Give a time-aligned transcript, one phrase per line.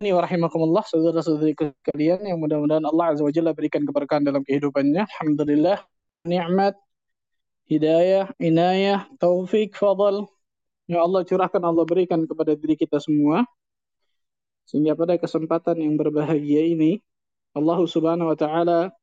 [0.00, 1.52] ini warahimakumullah saudara-saudari
[1.92, 5.04] kalian yang mudah-mudahan Allah Azza wa Jalla berikan keberkahan dalam kehidupannya.
[5.04, 5.84] Alhamdulillah
[6.24, 6.74] nikmat
[7.68, 10.26] hidayah, inayah, taufik, fadl.
[10.90, 13.46] Ya Allah curahkan Allah berikan kepada diri kita semua.
[14.66, 17.02] Sehingga pada kesempatan yang berbahagia ini
[17.54, 18.94] Allah Subhanahu wa taala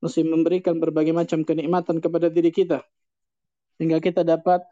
[0.00, 2.82] masih memberikan berbagai macam kenikmatan kepada diri kita.
[3.76, 4.64] Sehingga kita dapat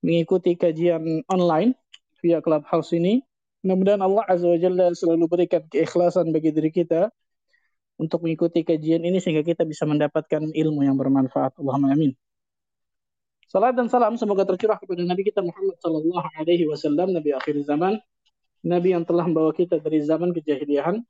[0.00, 1.76] mengikuti kajian online
[2.20, 3.24] via Clubhouse ini.
[3.60, 7.12] Mudah-mudahan Allah Azza wa Jalla selalu berikan keikhlasan bagi diri kita
[8.00, 11.60] untuk mengikuti kajian ini sehingga kita bisa mendapatkan ilmu yang bermanfaat.
[11.60, 12.16] Allahumma amin.
[13.50, 17.98] Salam dan salam semoga tercurah kepada Nabi kita Muhammad sallallahu alaihi wasallam, Nabi akhir zaman,
[18.62, 21.02] Nabi yang telah membawa kita dari zaman kejahiliahan,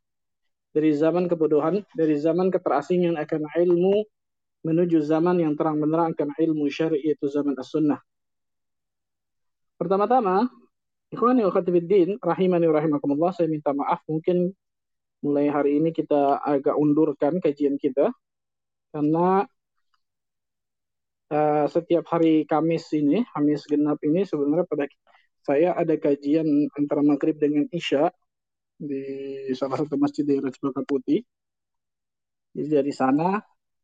[0.73, 4.03] dari zaman kebodohan, dari zaman keterasingan akan ilmu
[4.65, 8.01] menuju zaman yang terang benderang akan ilmu syar'i yaitu zaman as-sunnah.
[9.81, 10.49] Pertama-tama,
[11.11, 14.55] ikhwani wa khatibuddin, rahimani wa rahimakumullah, saya minta maaf mungkin
[15.21, 18.09] mulai hari ini kita agak undurkan kajian kita
[18.95, 19.45] karena
[21.31, 24.87] uh, setiap hari Kamis ini, Kamis genap ini sebenarnya pada
[25.41, 28.13] saya ada kajian antara maghrib dengan isya
[28.81, 29.03] di
[29.57, 31.21] salah satu masjid di Cempaka Putih.
[32.55, 33.39] Jadi dari sana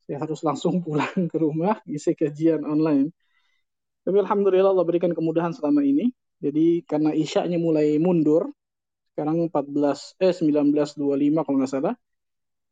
[0.06, 3.10] saya harus langsung pulang ke rumah isi kajian online.
[4.06, 6.10] Tapi alhamdulillah Allah berikan kemudahan selama ini.
[6.40, 8.52] Jadi karena isya-nya mulai mundur,
[9.16, 11.94] sekarang 14 eh 19.25 kalau nggak salah.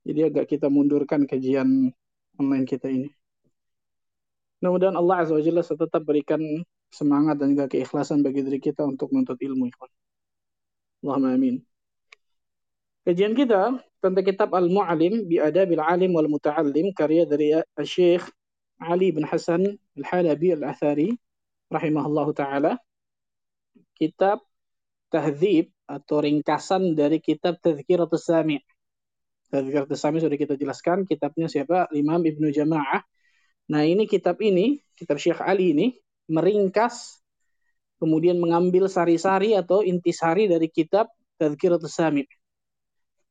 [0.05, 1.89] Jadi agak kita mundurkan kajian
[2.37, 3.09] online kita ini.
[4.61, 6.41] Mudah-mudahan Allah Azza wa Jalla tetap berikan
[6.93, 9.73] semangat dan juga keikhlasan bagi diri kita untuk menuntut ilmu.
[11.05, 11.61] Allahumma amin.
[13.05, 17.53] Kajian kita tentang kitab Al-Mu'alim bi Adabil Alim wal Muta'allim karya dari
[17.85, 18.25] Syekh
[18.81, 21.13] Ali bin Hasan Al-Halabi Al-Athari
[21.69, 22.81] rahimahullahu taala.
[23.95, 24.43] Kitab
[25.09, 28.61] Tahdzib atau ringkasan dari kitab Tazkiratus Sami'.
[29.49, 31.87] Tazkiratus Sami' sudah kita jelaskan kitabnya siapa?
[31.95, 33.07] Imam Ibnu Jama'ah
[33.71, 35.87] Nah ini kitab ini, kitab Syekh Ali ini
[36.29, 37.21] meringkas
[37.97, 41.09] kemudian mengambil sari-sari atau intisari dari kitab
[41.41, 42.29] Tadhkiratus Sami.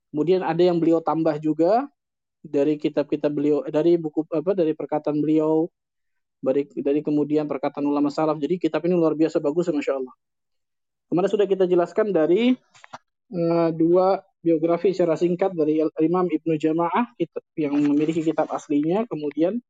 [0.10, 1.86] Kemudian ada yang beliau tambah juga
[2.42, 5.70] dari kitab-kitab beliau dari buku apa dari perkataan beliau
[6.44, 8.38] dari dari kemudian perkataan ulama salaf.
[8.42, 10.14] Jadi kitab ini luar biasa bagus masya Allah.
[11.08, 12.54] Kemarin sudah kita jelaskan dari
[13.32, 17.16] uh, dua biografi secara singkat dari Imam Ibnu Jamaah
[17.56, 19.64] yang memiliki kitab aslinya, kemudian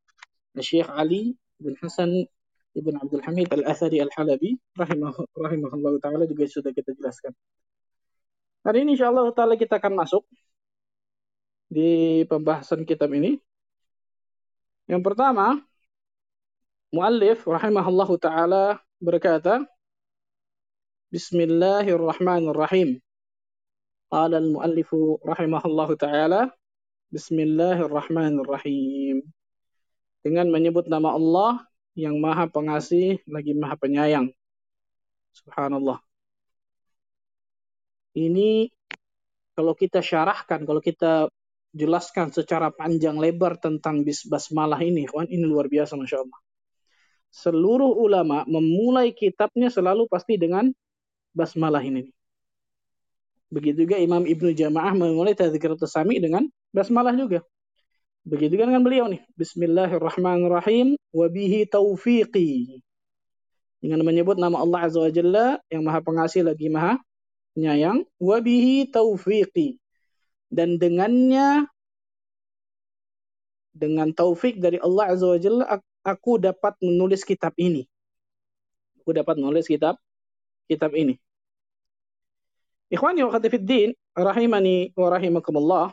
[0.57, 2.25] Syekh Ali bin Hasan
[2.73, 7.37] Ibn Abdul Hamid Al-Athari Al-Halabi rahimah, rahimahullah ta'ala juga sudah kita jelaskan.
[8.65, 10.25] Hari ini insya Allah ta'ala kita akan masuk
[11.69, 13.37] di pembahasan kitab ini.
[14.89, 15.61] Yang pertama,
[16.89, 18.63] muallif rahimahullah ta'ala
[18.97, 19.69] berkata,
[21.13, 22.97] Bismillahirrahmanirrahim.
[24.09, 26.49] Qala al-muallifu rahimahullah ta'ala,
[27.13, 29.21] Bismillahirrahmanirrahim
[30.25, 34.33] dengan menyebut nama Allah yang maha pengasih lagi maha penyayang.
[35.37, 36.01] Subhanallah.
[38.17, 38.73] Ini
[39.53, 41.29] kalau kita syarahkan, kalau kita
[41.77, 46.41] jelaskan secara panjang lebar tentang basmalah ini, kawan, ini luar biasa Masya Allah.
[47.29, 50.73] Seluruh ulama memulai kitabnya selalu pasti dengan
[51.33, 52.13] basmalah ini.
[53.53, 57.45] Begitu juga Imam Ibnu Jamaah memulai Tadzkiratus Sami dengan basmalah juga.
[58.25, 59.21] Begitu kan dengan beliau nih.
[59.37, 60.97] Bismillahirrahmanirrahim.
[61.13, 62.81] Wabihi taufiqi.
[63.83, 66.97] Dengan menyebut nama Allah Azza wa Jalla yang maha pengasih lagi maha
[67.53, 68.07] penyayang.
[68.17, 69.77] Wabihi taufiqi.
[70.49, 71.67] Dan dengannya
[73.75, 75.65] dengan taufik dari Allah Azza wa Jalla
[76.01, 77.85] aku dapat menulis kitab ini.
[79.03, 79.99] Aku dapat menulis kitab
[80.69, 81.19] kitab ini.
[82.93, 85.87] Ikhwani wa khatifiddin, rahimani wa rahimakumullah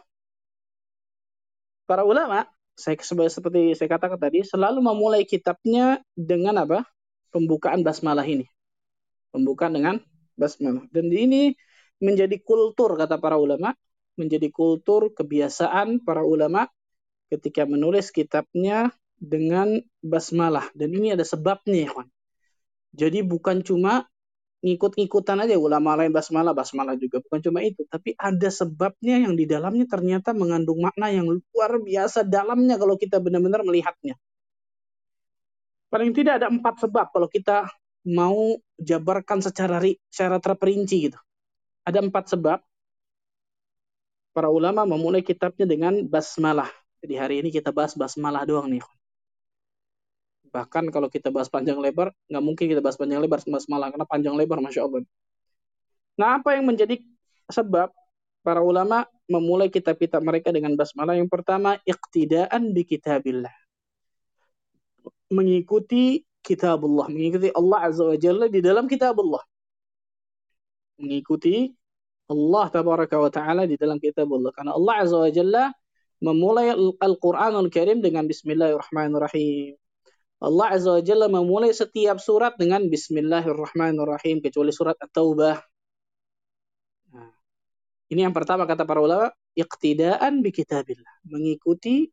[1.88, 2.46] para ulama
[2.78, 2.96] saya
[3.28, 6.86] seperti saya katakan tadi selalu memulai kitabnya dengan apa?
[7.28, 8.48] Pembukaan basmalah ini.
[9.34, 9.96] Pembukaan dengan
[10.38, 10.88] basmalah.
[10.88, 11.52] Dan ini
[12.00, 13.76] menjadi kultur kata para ulama,
[14.16, 16.72] menjadi kultur kebiasaan para ulama
[17.28, 18.90] ketika menulis kitabnya
[19.20, 20.72] dengan basmalah.
[20.72, 22.02] Dan ini ada sebabnya, ya,
[22.96, 24.08] Jadi bukan cuma
[24.60, 27.84] ngikut-ngikutan aja ulama lain basmalah basmalah juga bukan cuma itu.
[27.88, 33.16] Tapi ada sebabnya yang di dalamnya ternyata mengandung makna yang luar biasa dalamnya kalau kita
[33.18, 34.16] benar-benar melihatnya.
[35.90, 37.66] Paling tidak ada empat sebab kalau kita
[38.06, 41.18] mau jabarkan secara secara terperinci gitu.
[41.84, 42.60] Ada empat sebab.
[44.30, 46.70] Para ulama memulai kitabnya dengan basmalah.
[47.02, 48.84] Jadi hari ini kita bahas basmalah doang nih
[50.50, 54.06] Bahkan kalau kita bahas panjang lebar, nggak mungkin kita bahas panjang lebar mas malah karena
[54.06, 55.06] panjang lebar, masya Allah.
[56.18, 57.00] Nah, apa yang menjadi
[57.48, 57.88] sebab
[58.44, 61.16] para ulama memulai kitab-kitab mereka dengan basmalah?
[61.16, 63.54] Yang pertama, iqtidaan bi kitabillah.
[65.30, 69.40] Mengikuti kitabullah, mengikuti Allah Azza wa Jalla di dalam kitabullah.
[71.00, 71.72] Mengikuti
[72.28, 74.52] Allah tabaraka wa taala di dalam kitabullah.
[74.52, 75.64] Karena Allah Azza wa Jalla
[76.20, 76.68] memulai
[77.00, 79.79] Al-Qur'anul Karim dengan bismillahirrahmanirrahim.
[80.40, 85.60] Allah Azza wa Jalla memulai setiap surat dengan bismillahirrahmanirrahim kecuali surat At-Taubah.
[87.12, 87.30] Nah,
[88.08, 92.08] ini yang pertama kata para ulama, iqtidaan bi kitabillah, mengikuti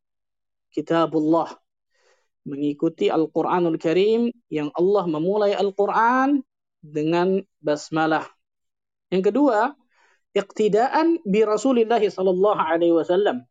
[0.76, 1.56] kitabullah
[2.48, 6.40] mengikuti Al-Quranul Karim yang Allah memulai Al-Quran
[6.80, 8.24] dengan basmalah.
[9.12, 9.76] Yang kedua,
[10.32, 13.44] iqtidaan bi Rasulillah sallallahu alaihi wasallam.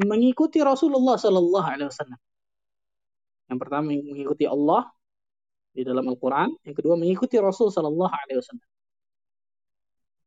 [0.00, 2.20] Mengikuti Rasulullah sallallahu alaihi wasallam.
[3.46, 4.90] Yang pertama mengikuti Allah
[5.76, 8.66] di dalam Al-Quran, yang kedua mengikuti Rasul sallallahu alaihi wasallam.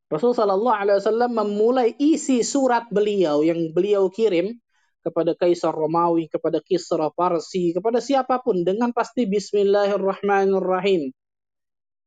[0.09, 4.57] Rasul sallallahu alaihi wasallam memulai isi surat beliau yang beliau kirim
[5.05, 11.13] kepada Kaisar Romawi, kepada Kisra Parsi, kepada siapa pun dengan pasti Bismillahirrahmanirrahim.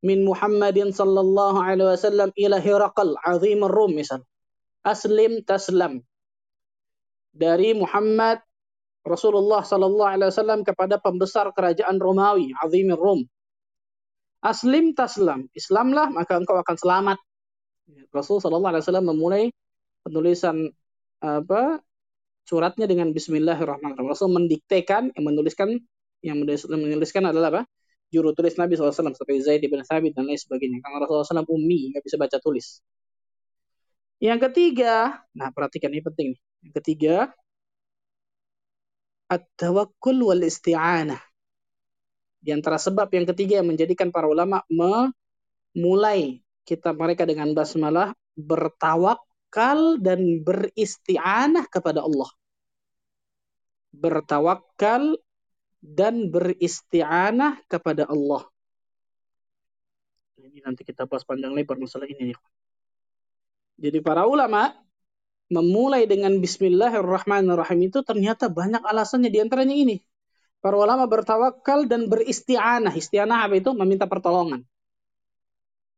[0.03, 4.27] Min Muhammadin sallallahu alaihi wasallam ila Hiraqal azim Rum misal.
[4.83, 6.03] Aslim taslam.
[7.31, 8.43] Dari Muhammad
[9.03, 13.27] Rasulullah sallallahu alaihi wasallam kepada pembesar kerajaan Romawi, azim Rum.
[14.43, 15.47] Aslim taslam.
[15.55, 17.19] Islamlah maka engkau akan selamat.
[18.15, 19.45] Rasul sallallahu alaihi wasallam memulai
[20.03, 20.71] penulisan
[21.23, 21.83] apa
[22.47, 24.11] suratnya dengan Bismillahirrahmanirrahim.
[24.11, 25.79] Rasul mendiktekan, yang menuliskan,
[26.23, 27.63] yang menuliskan adalah apa?
[28.13, 30.83] Juru tulis Nabi SAW seperti Zaid bin Thabit dan lain sebagainya.
[30.85, 32.83] Karena Rasulullah SAW ummi, nggak bisa baca tulis.
[34.23, 36.31] Yang ketiga, nah perhatikan ini penting.
[36.63, 37.15] Yang ketiga,
[39.33, 41.21] at-tawakkul wal isti'anah.
[42.43, 49.23] Di antara sebab yang ketiga yang menjadikan para ulama memulai kitab mereka dengan basmalah bertawak
[49.53, 52.31] bertawakal dan beristi'anah kepada Allah.
[53.93, 55.21] Bertawakal
[55.85, 58.49] dan beristi'anah kepada Allah.
[60.41, 62.33] Ini nanti kita bahas panjang lebar masalah ini.
[63.77, 64.73] Jadi para ulama
[65.53, 69.97] memulai dengan Bismillahirrahmanirrahim itu ternyata banyak alasannya di antaranya ini.
[70.65, 72.97] Para ulama bertawakal dan beristi'anah.
[72.97, 73.77] Isti'anah apa itu?
[73.77, 74.65] Meminta pertolongan.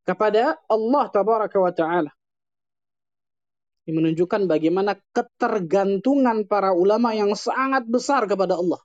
[0.02, 2.10] Kepada Allah Tabaraka wa Ta'ala.
[3.84, 8.80] Ini menunjukkan bagaimana ketergantungan para ulama yang sangat besar kepada Allah.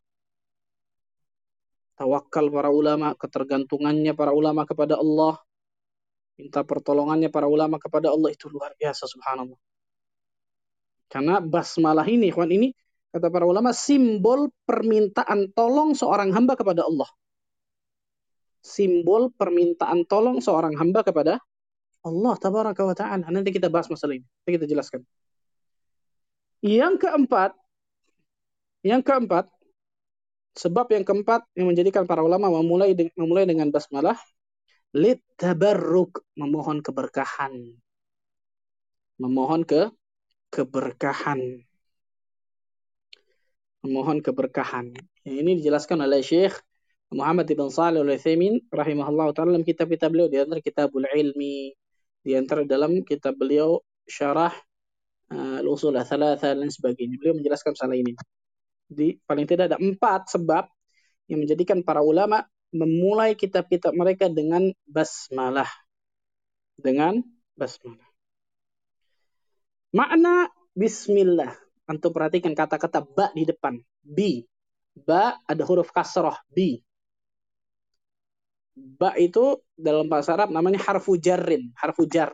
[1.95, 5.39] Tawakal para ulama, ketergantungannya para ulama kepada Allah,
[6.35, 9.59] minta pertolongannya para ulama kepada Allah itu luar biasa subhanallah.
[11.09, 12.69] Karena basmalah ini, ikhwan ini
[13.09, 17.09] kata para ulama simbol permintaan tolong seorang hamba kepada Allah.
[18.61, 21.41] Simbol permintaan tolong seorang hamba kepada
[22.05, 23.25] Allah tabaraka wa ta'ala.
[23.33, 24.23] Nanti kita bahas masalah ini.
[24.23, 25.01] Nanti kita jelaskan.
[26.61, 27.51] Yang keempat,
[28.83, 29.47] yang keempat,
[30.59, 34.19] sebab yang keempat yang menjadikan para ulama memulai memulai dengan basmalah
[34.91, 37.79] lit tabarruk memohon keberkahan.
[39.19, 39.91] Memohon ke
[40.51, 41.63] keberkahan.
[43.85, 44.91] Memohon keberkahan.
[45.23, 46.59] Ini dijelaskan oleh Syekh
[47.09, 51.73] Muhammad ibn Salih al-Utsaimin rahimahullah taala dalam kitab-kitab beliau di antara Kitabul Ilmi,
[52.21, 54.53] di antara dalam kitab beliau syarah
[55.33, 57.17] uh, al-usul thalatha dan sebagainya.
[57.17, 58.13] Beliau menjelaskan masalah ini.
[58.89, 60.65] Di paling tidak ada empat sebab
[61.29, 65.69] yang menjadikan para ulama memulai kitab-kitab mereka dengan basmalah.
[66.77, 67.21] Dengan
[67.57, 68.08] basmalah.
[69.95, 71.53] Makna bismillah.
[71.89, 73.81] Antum perhatikan kata-kata ba di depan.
[74.05, 74.45] Bi.
[74.93, 76.35] Ba ada huruf kasroh.
[76.53, 76.81] Bi
[78.79, 82.31] ba itu dalam bahasa Arab namanya harfu jarrin, harfu jar.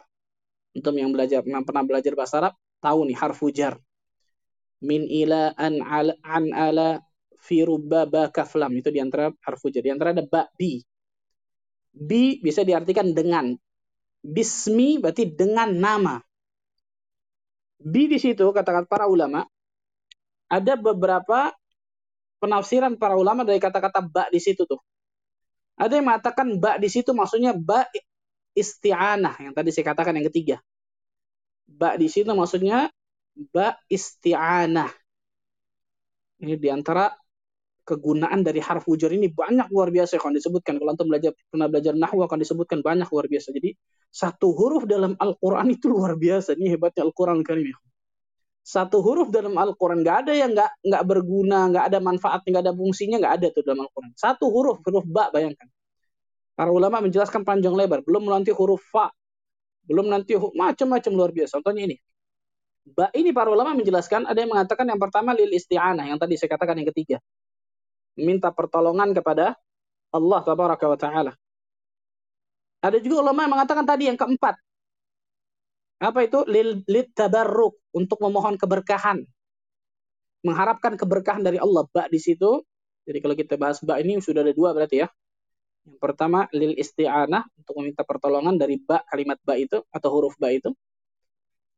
[0.75, 3.79] Untuk yang belajar pernah belajar bahasa Arab tahu nih harfu jar.
[4.85, 6.89] Min ila an ala an ala
[7.39, 9.81] fi rubaba kaflam itu di antara harfu jar.
[9.81, 10.83] Di antara ada ba bi.
[11.95, 13.55] Bi bisa diartikan dengan.
[14.25, 16.15] Bismi berarti dengan nama.
[17.81, 19.43] Bi di situ kata-kata para ulama
[20.47, 21.51] ada beberapa
[22.39, 24.79] penafsiran para ulama dari kata-kata ba di situ tuh.
[25.75, 27.83] Ada yang mengatakan ba di situ maksudnya ba
[28.55, 30.57] isti'anah yang tadi saya katakan yang ketiga.
[31.67, 32.87] Ba di situ maksudnya
[33.51, 34.91] ba isti'anah.
[36.39, 37.11] Ini di antara
[37.85, 40.81] kegunaan dari harfu jar ini banyak luar biasa akan disebutkan.
[40.81, 43.53] Kalau antum belajar pernah belajar nahwu akan disebutkan banyak luar biasa.
[43.53, 43.77] Jadi
[44.09, 46.57] satu huruf dalam Al-Qur'an itu luar biasa.
[46.57, 47.77] Ini hebatnya Al-Qur'an Karim.
[48.65, 52.73] Satu huruf dalam Al-Quran nggak ada yang nggak nggak berguna, nggak ada manfaatnya, nggak ada
[52.73, 54.11] fungsinya, nggak ada tuh dalam Al-Quran.
[54.17, 55.69] Satu huruf, huruf ba bayangkan.
[56.57, 59.13] Para ulama menjelaskan panjang lebar, belum nanti huruf fa,
[59.85, 61.61] Belum nanti macam-macam luar biasa.
[61.61, 61.97] Contohnya ini.
[62.85, 66.53] Ba ini para ulama menjelaskan, ada yang mengatakan yang pertama lil isti'anah, yang tadi saya
[66.53, 67.17] katakan yang ketiga.
[68.15, 69.55] Minta pertolongan kepada
[70.15, 71.33] Allah tabaraka wa taala.
[72.79, 74.55] Ada juga ulama yang mengatakan tadi yang keempat.
[75.99, 76.43] Apa itu?
[76.45, 79.25] Lil, lil tabarruk, untuk memohon keberkahan.
[80.45, 81.87] Mengharapkan keberkahan dari Allah.
[81.89, 82.61] Ba di situ.
[83.05, 85.07] Jadi kalau kita bahas ba ini sudah ada dua berarti ya.
[85.85, 90.49] Yang pertama lil isti'anah untuk meminta pertolongan dari ba kalimat ba itu atau huruf ba
[90.49, 90.73] itu.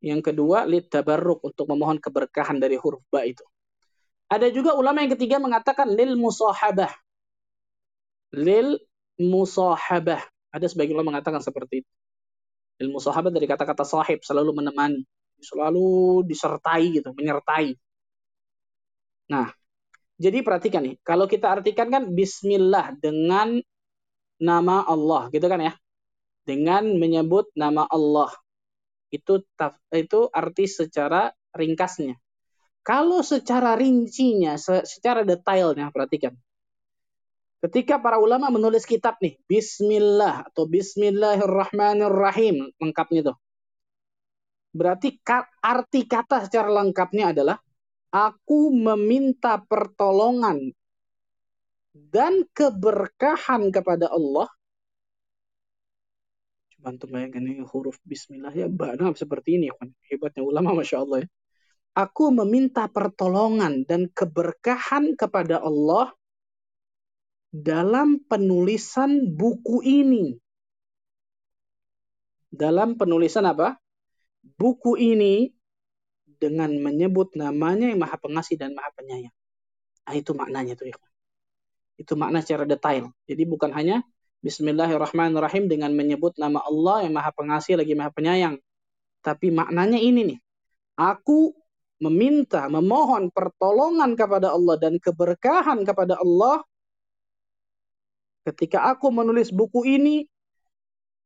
[0.04, 3.44] Yang kedua, lid tabarruk untuk memohon keberkahan dari huruf ba itu.
[4.28, 6.92] Ada juga ulama yang ketiga mengatakan lil musahabah.
[8.36, 8.76] Lil
[9.16, 10.20] musahabah.
[10.52, 11.92] Ada sebagian ulama mengatakan seperti itu.
[12.84, 15.02] Lil musahabah dari kata-kata sahib, selalu menemani.
[15.40, 17.78] Selalu disertai gitu, menyertai.
[19.32, 19.48] Nah,
[20.18, 23.62] jadi perhatikan nih, kalau kita artikan kan bismillah dengan
[24.42, 25.74] nama Allah, gitu kan ya.
[26.44, 28.32] Dengan menyebut nama Allah.
[29.08, 29.46] Itu
[29.96, 32.16] itu arti secara ringkasnya.
[32.88, 34.56] Kalau secara rincinya,
[34.88, 36.32] secara detailnya, perhatikan.
[37.60, 43.36] Ketika para ulama menulis kitab nih, Bismillah atau Bismillahirrahmanirrahim, lengkapnya tuh.
[44.72, 45.20] Berarti
[45.60, 47.60] arti kata secara lengkapnya adalah
[48.08, 50.72] aku meminta pertolongan
[51.92, 54.48] dan keberkahan kepada Allah
[56.88, 59.68] Antum bayangkan ini huruf bismillah ya banyak seperti ini.
[60.08, 61.28] Hebatnya ulama Masya Allah ya.
[61.98, 66.14] Aku meminta pertolongan dan keberkahan kepada Allah
[67.50, 70.38] dalam penulisan buku ini.
[72.54, 73.82] Dalam penulisan apa?
[74.46, 75.50] Buku ini
[76.38, 79.34] dengan menyebut namanya yang maha pengasih dan maha penyayang.
[80.06, 80.98] Nah, itu maknanya tuh ya.
[81.98, 83.10] Itu makna secara detail.
[83.26, 84.06] Jadi bukan hanya
[84.46, 88.62] Bismillahirrahmanirrahim dengan menyebut nama Allah yang maha pengasih lagi maha penyayang.
[89.26, 90.40] Tapi maknanya ini nih.
[90.94, 91.58] Aku
[91.98, 96.62] meminta, memohon pertolongan kepada Allah dan keberkahan kepada Allah
[98.48, 100.24] ketika aku menulis buku ini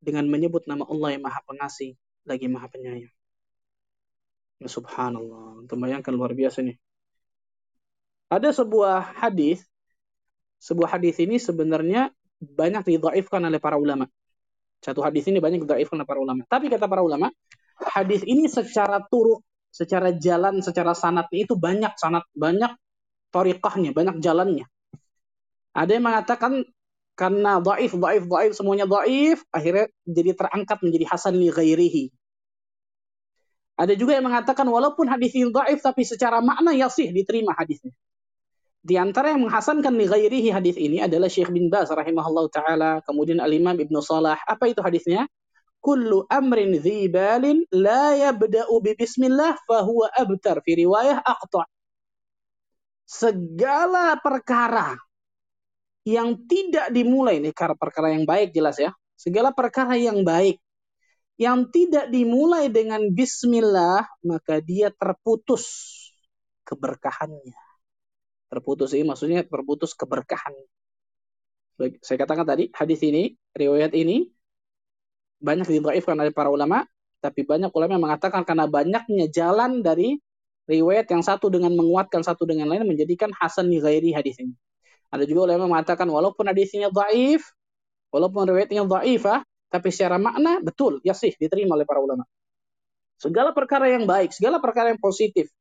[0.02, 1.94] dengan menyebut nama Allah yang maha pengasih
[2.26, 3.14] lagi maha penyayang.
[4.58, 5.66] Ya subhanallah.
[5.66, 6.78] Untuk bayangkan luar biasa nih.
[8.32, 9.62] Ada sebuah hadis,
[10.64, 12.10] sebuah hadis ini sebenarnya
[12.42, 14.10] banyak didhaifkan oleh para ulama.
[14.82, 16.42] Satu hadis ini banyak didhaifkan oleh para ulama.
[16.50, 17.30] Tapi kata para ulama,
[17.78, 22.76] hadis ini secara turuk, secara jalan, secara sanatnya itu banyak sanat, banyak
[23.32, 24.68] tariqahnya, banyak jalannya.
[25.72, 26.68] Ada yang mengatakan
[27.16, 32.06] karena dhaif, dhaif, dhaif, semuanya dhaif, akhirnya jadi terangkat menjadi hasan li ghairihi.
[33.80, 37.96] Ada juga yang mengatakan walaupun hadis ini dhaif tapi secara makna yasih diterima hadisnya.
[38.82, 43.40] Di antara yang menghasankan li ghairihi hadis ini adalah Syekh bin Baz rahimahullah taala, kemudian
[43.40, 44.42] Al-Imam Ibnu Salah.
[44.44, 45.30] Apa itu hadisnya?
[45.82, 51.66] Kullu amrin dzibalin la yabda'u bi bismillah fahuwa abtar fi riwayah aqta.
[53.10, 54.96] Segala perkara
[56.06, 58.94] yang tidak dimulai ini perkara yang baik jelas ya.
[59.18, 60.62] Segala perkara yang baik
[61.42, 65.66] yang tidak dimulai dengan bismillah maka dia terputus
[66.62, 67.58] keberkahannya
[68.52, 70.52] terputus ini maksudnya terputus keberkahan.
[72.04, 74.28] Saya katakan tadi, hadis ini, riwayat ini
[75.42, 76.86] banyak didhaifkan oleh para ulama,
[77.20, 80.18] tapi banyak ulama yang mengatakan karena banyaknya jalan dari
[80.70, 83.82] riwayat yang satu dengan menguatkan satu dengan lain menjadikan hasan li
[84.14, 84.54] hadis ini.
[85.12, 87.44] Ada juga ulama yang mengatakan walaupun hadisnya dhaif,
[88.14, 92.24] walaupun riwayatnya dhaifah, tapi secara makna betul, ya sih diterima oleh para ulama.
[93.20, 95.52] Segala perkara yang baik, segala perkara yang positif,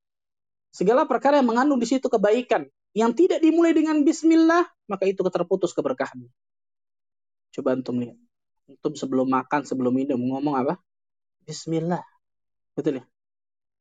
[0.70, 5.74] segala perkara yang mengandung di situ kebaikan, yang tidak dimulai dengan bismillah, maka itu terputus
[5.74, 6.24] keberkahan.
[7.50, 8.29] Coba antum lihat.
[8.70, 10.78] Antum sebelum makan, sebelum minum ngomong apa?
[11.42, 12.06] Bismillah.
[12.78, 13.04] Betul ya?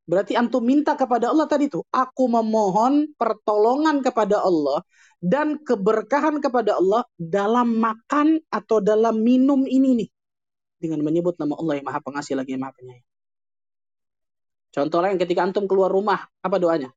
[0.09, 4.81] Berarti antum minta kepada Allah tadi itu, aku memohon pertolongan kepada Allah
[5.21, 10.09] dan keberkahan kepada Allah dalam makan atau dalam minum ini nih.
[10.81, 13.05] Dengan menyebut nama Allah yang maha pengasih lagi yang maha penyayang.
[14.73, 16.89] Contoh lain ketika antum keluar rumah, apa doanya?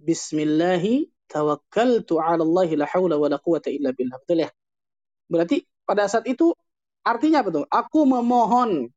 [0.00, 4.16] Bismillahi tawakkaltu 'ala Allah la haula wala quwata illa billah.
[4.24, 4.50] Betul ya?
[5.28, 6.56] Berarti pada saat itu
[7.04, 7.66] artinya apa tuh?
[7.68, 8.88] Aku memohon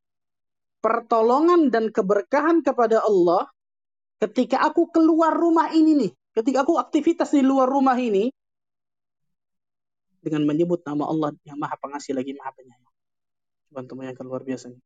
[0.82, 3.52] pertolongan dan keberkahan kepada Allah
[4.24, 6.12] ketika aku keluar rumah ini nih.
[6.38, 8.30] Ketika aku aktivitas di luar rumah ini
[10.22, 12.94] dengan menyebut nama Allah yang Maha Pengasih lagi Maha Penyayang.
[13.74, 14.82] Bantu yang luar biasa nih.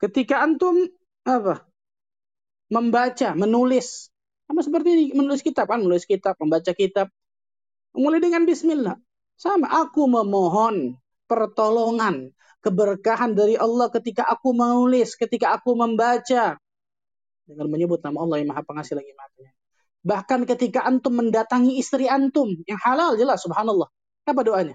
[0.00, 0.88] Ketika antum
[1.28, 1.64] apa?
[2.70, 4.08] Membaca, menulis
[4.50, 7.06] sama seperti menulis kitab kan, menulis kitab, membaca kitab.
[7.94, 8.98] Mulai dengan bismillah.
[9.34, 10.99] Sama, aku memohon
[11.30, 12.34] pertolongan,
[12.66, 16.58] keberkahan dari Allah ketika aku menulis, ketika aku membaca.
[17.46, 19.58] Dengan menyebut nama Allah yang maha pengasih lagi maha penyayang.
[20.00, 23.86] Bahkan ketika antum mendatangi istri antum, yang halal jelas, subhanallah.
[24.26, 24.74] Apa doanya?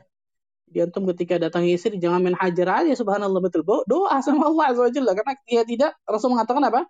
[0.65, 3.63] Di antum ketika datangi istri, jangan main hajar aja, subhanallah betul.
[3.85, 6.81] Doa sama Allah Azza Karena dia tidak, Rasul mengatakan apa?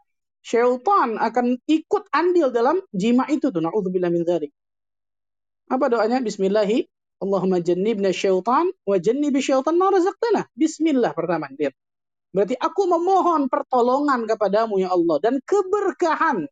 [0.45, 3.61] Syaitan akan ikut andil dalam jima itu tuh.
[3.65, 4.53] Na'udzubillah min dzalik.
[5.73, 6.21] Apa doanya?
[6.21, 6.85] Bismillahi
[7.25, 10.45] Allahumma jannibna syaitan wa jannibi syaitan ma razaqtana.
[10.53, 11.49] Bismillah pertama.
[11.49, 11.73] Lihat.
[12.29, 16.45] Berarti aku memohon pertolongan kepadamu ya Allah dan keberkahan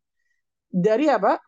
[0.72, 1.38] dari apa?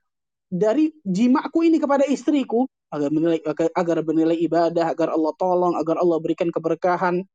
[0.47, 3.42] Dari jimaku ini kepada istriku agar bernilai
[3.75, 7.26] agar bernilai ibadah, agar Allah tolong, agar Allah berikan keberkahan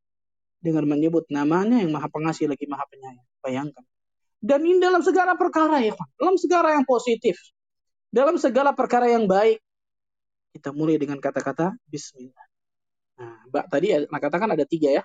[0.63, 3.27] dengan menyebut namanya yang Maha Pengasih lagi Maha Penyayang.
[3.43, 3.83] Bayangkan.
[4.41, 7.37] Dan ini dalam segala perkara ya, dalam segala yang positif,
[8.09, 9.61] dalam segala perkara yang baik,
[10.51, 12.45] kita mulai dengan kata-kata Bismillah.
[13.21, 15.03] Nah, Mbak tadi nah katakan ada tiga ya.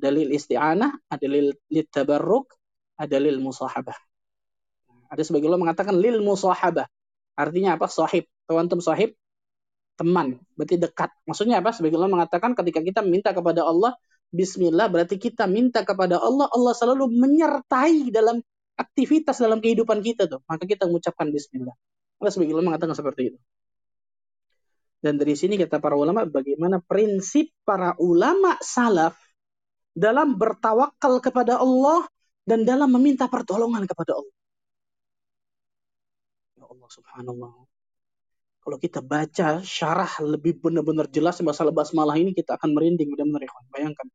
[0.00, 2.54] Ada lil isti'anah, ada lil, lil tabarruk,
[2.96, 3.98] ada lil musahabah.
[5.10, 6.86] Ada sebagian Allah mengatakan lil musahabah.
[7.34, 7.90] Artinya apa?
[7.90, 8.30] Sahib.
[8.46, 9.18] Tahu antum sahib?
[9.98, 10.38] Teman.
[10.54, 11.10] Berarti dekat.
[11.26, 11.74] Maksudnya apa?
[11.74, 13.98] Sebagian Allah mengatakan ketika kita minta kepada Allah,
[14.30, 18.38] Bismillah berarti kita minta kepada Allah, Allah selalu menyertai dalam
[18.78, 20.38] aktivitas dalam kehidupan kita tuh.
[20.46, 21.74] Maka kita mengucapkan Bismillah.
[22.22, 23.38] Allah sebagian Allah mengatakan seperti itu.
[25.00, 29.16] Dan dari sini kata para ulama bagaimana prinsip para ulama salaf
[29.96, 32.04] dalam bertawakal kepada Allah
[32.44, 34.36] dan dalam meminta pertolongan kepada Allah.
[36.60, 37.52] Ya Allah subhanallah.
[38.60, 43.52] Kalau kita baca syarah lebih benar-benar jelas masalah basmalah ini kita akan merinding benar-benar ya.
[43.72, 44.06] Bayangkan.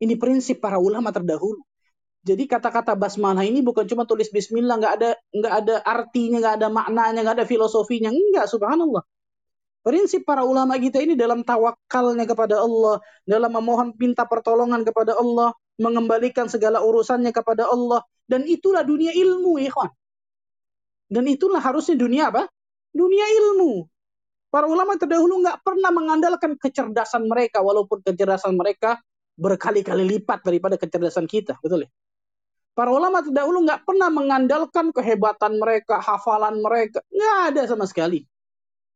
[0.00, 1.60] Ini prinsip para ulama terdahulu.
[2.22, 6.68] Jadi kata-kata basmalah ini bukan cuma tulis bismillah, nggak ada nggak ada artinya, nggak ada
[6.70, 9.02] maknanya, nggak ada filosofinya, enggak subhanallah.
[9.82, 15.50] Prinsip para ulama kita ini dalam tawakalnya kepada Allah, dalam memohon minta pertolongan kepada Allah,
[15.82, 18.06] mengembalikan segala urusannya kepada Allah.
[18.22, 19.90] Dan itulah dunia ilmu, ikhwan.
[21.10, 22.46] Dan itulah harusnya dunia apa?
[22.94, 23.84] Dunia ilmu.
[24.54, 29.02] Para ulama terdahulu nggak pernah mengandalkan kecerdasan mereka, walaupun kecerdasan mereka
[29.34, 31.58] berkali-kali lipat daripada kecerdasan kita.
[31.58, 31.90] Betul ya?
[32.72, 37.04] Para ulama terdahulu nggak pernah mengandalkan kehebatan mereka, hafalan mereka.
[37.10, 38.24] Nggak ada sama sekali.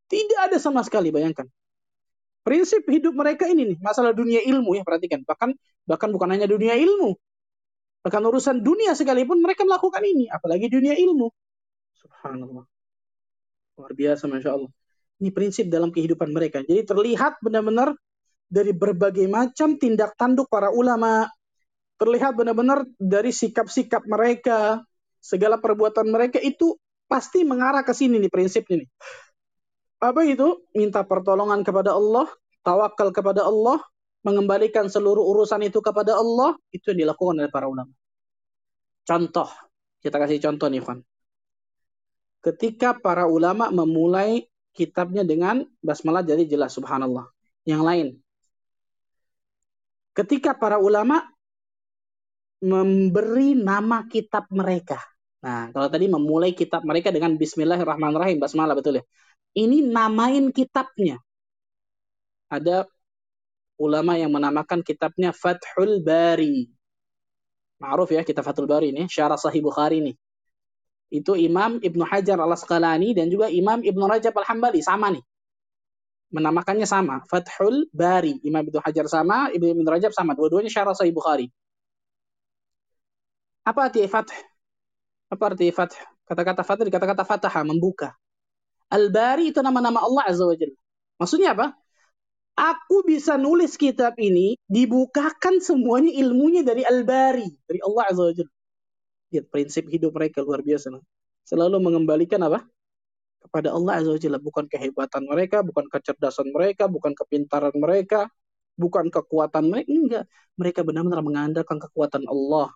[0.07, 1.47] Tidak ada sama sekali, bayangkan.
[2.47, 5.23] Prinsip hidup mereka ini nih, masalah dunia ilmu ya, perhatikan.
[5.27, 5.51] Bahkan
[5.83, 7.15] bahkan bukan hanya dunia ilmu.
[8.07, 11.27] Bahkan urusan dunia sekalipun mereka melakukan ini, apalagi dunia ilmu.
[11.99, 12.63] Subhanallah.
[13.75, 14.71] Luar biasa, Masya Allah.
[15.19, 16.63] Ini prinsip dalam kehidupan mereka.
[16.63, 17.99] Jadi terlihat benar-benar
[18.47, 21.27] dari berbagai macam tindak tanduk para ulama,
[21.99, 24.79] terlihat benar-benar dari sikap-sikap mereka,
[25.19, 26.79] segala perbuatan mereka itu
[27.11, 28.89] pasti mengarah ke sini nih prinsipnya nih.
[29.97, 30.61] Apa itu?
[30.77, 32.29] Minta pertolongan kepada Allah,
[32.61, 33.81] tawakal kepada Allah,
[34.21, 37.93] mengembalikan seluruh urusan itu kepada Allah, itu yang dilakukan oleh para ulama.
[39.07, 39.49] Contoh,
[40.03, 40.99] kita kasih contoh nih, Van.
[42.43, 44.45] Ketika para ulama memulai
[44.77, 47.25] kitabnya dengan basmalah jadi jelas subhanallah.
[47.65, 48.07] Yang lain.
[50.13, 51.25] Ketika para ulama
[52.61, 55.01] memberi nama kitab mereka.
[55.37, 59.05] Nah, kalau tadi memulai kitab mereka dengan bismillahirrahmanirrahim, basmalah betul ya
[59.57, 61.17] ini namain kitabnya.
[62.47, 62.85] Ada
[63.81, 66.69] ulama yang menamakan kitabnya Fathul Bari.
[67.81, 70.13] Ma'ruf ya kitab Fathul Bari ini, syarah Sahih Bukhari ini.
[71.09, 75.23] Itu Imam Ibnu Hajar Al-Asqalani dan juga Imam Ibnu Rajab Al-Hambali sama nih.
[76.27, 78.43] Menamakannya sama, Fathul Bari.
[78.45, 80.37] Imam Ibnu Hajar sama, Ibnu Rajab sama.
[80.37, 81.49] Dua-duanya syarah Sahih Bukhari.
[83.67, 84.31] Apa arti fath?
[85.27, 85.95] Apa arti fath?
[86.27, 88.15] Kata-kata fath kata-kata fataha, membuka.
[88.87, 90.75] Al-Bari itu nama-nama Allah Azza wa Jalla.
[91.19, 91.75] Maksudnya apa?
[92.57, 98.53] Aku bisa nulis kitab ini, dibukakan semuanya ilmunya dari Al-Bari, dari Allah Azza wa Jalla.
[99.35, 100.95] Lihat prinsip hidup mereka luar biasa.
[101.43, 102.63] Selalu mengembalikan apa?
[103.43, 104.39] Kepada Allah Azza wa Jalla.
[104.39, 108.31] Bukan kehebatan mereka, bukan kecerdasan mereka, bukan kepintaran mereka,
[108.79, 109.87] bukan kekuatan mereka.
[109.91, 110.23] Enggak.
[110.55, 112.71] Mereka benar-benar mengandalkan kekuatan Allah.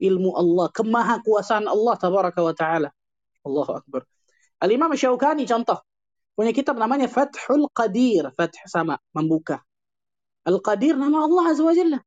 [0.00, 2.88] Ilmu Allah, kemahakuasaan Allah tabaraka wa ta'ala.
[3.44, 4.02] Allahu Akbar.
[4.64, 5.78] Al-Imam Syaukani contoh.
[6.34, 8.34] Punya kitab namanya Fathul Qadir.
[8.34, 9.62] Fath sama, membuka.
[10.44, 12.02] Al-Qadir nama Allah Azza wa Jalla.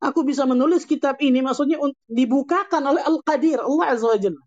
[0.00, 4.42] Aku bisa menulis kitab ini maksudnya dibukakan oleh Al-Qadir, Allah Azza wa Jalla.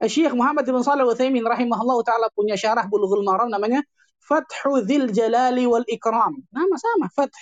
[0.00, 3.84] Syekh Muhammad bin Shalih Utsaimin rahimahullah taala punya syarah Bulughul Maram namanya
[4.16, 6.40] Fathu Dzil Jalali wal Ikram.
[6.48, 7.36] Nama sama, Fath.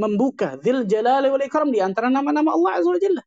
[0.00, 3.22] Membuka Dzil Jalali wal Ikram di antara nama-nama Allah Azza wa Jalla.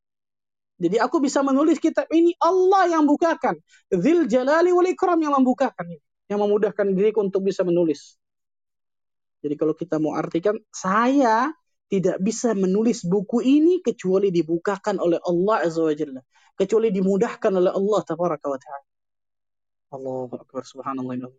[0.77, 3.57] Jadi aku bisa menulis kitab ini Allah yang bukakan.
[3.89, 5.97] Zil Jalali wal Ikram yang membukakan.
[6.29, 8.15] Yang memudahkan diriku untuk bisa menulis.
[9.41, 11.49] Jadi kalau kita mau artikan, saya
[11.87, 16.21] tidak bisa menulis buku ini kecuali dibukakan oleh Allah Azza wa Jalla.
[16.57, 18.85] Kecuali dimudahkan oleh Allah Tabaraka wa Ta'ala.
[19.87, 21.31] Allahu Akbar subhanallah.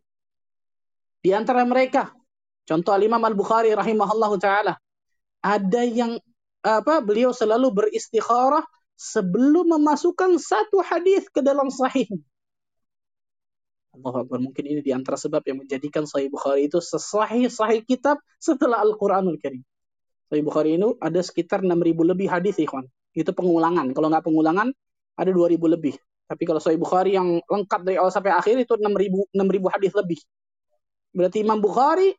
[1.20, 2.14] Di antara mereka,
[2.64, 4.79] contoh Al-Imam Al-Bukhari rahimahullahu taala,
[5.44, 6.16] ada yang
[6.64, 8.64] apa beliau selalu beristikharah
[8.98, 12.11] sebelum memasukkan satu hadis ke dalam sahih.
[13.94, 14.42] Allah Akbar.
[14.42, 19.38] Mungkin ini di antara sebab yang menjadikan Sahih Bukhari itu sesahih sahih kitab setelah Al-Quranul
[19.42, 19.62] Karim.
[20.30, 22.84] Sahih Bukhari ini ada sekitar 6.000 lebih hadis, ikhwan.
[23.16, 23.90] Itu pengulangan.
[23.96, 24.68] Kalau nggak pengulangan,
[25.18, 25.98] ada 2.000 lebih.
[26.28, 30.20] Tapi kalau Sahih Bukhari yang lengkap dari awal sampai akhir itu 6.000 6.000 hadis lebih.
[31.16, 32.12] Berarti Imam Bukhari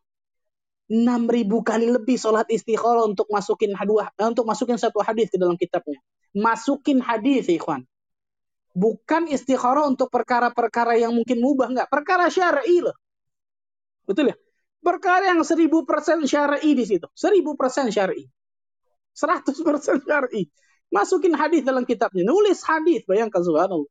[0.89, 5.53] 6000 kali lebih sholat istikharah untuk masukin hadwah, eh, untuk masukin satu hadis ke dalam
[5.53, 6.01] kitabnya.
[6.35, 7.85] Masukin hadis, ikhwan.
[8.77, 11.87] Bukan istikharah untuk perkara-perkara yang mungkin mubah, enggak.
[11.89, 12.95] Perkara syar'i loh.
[14.05, 14.37] Betul ya?
[14.79, 17.07] Perkara yang 1000% syar'i di situ.
[17.11, 18.29] 1000% syar'i.
[19.17, 20.47] 100% syar'i.
[20.89, 22.25] Masukin hadis dalam kitabnya.
[22.25, 23.89] Nulis hadis, bayangkan subhanallah.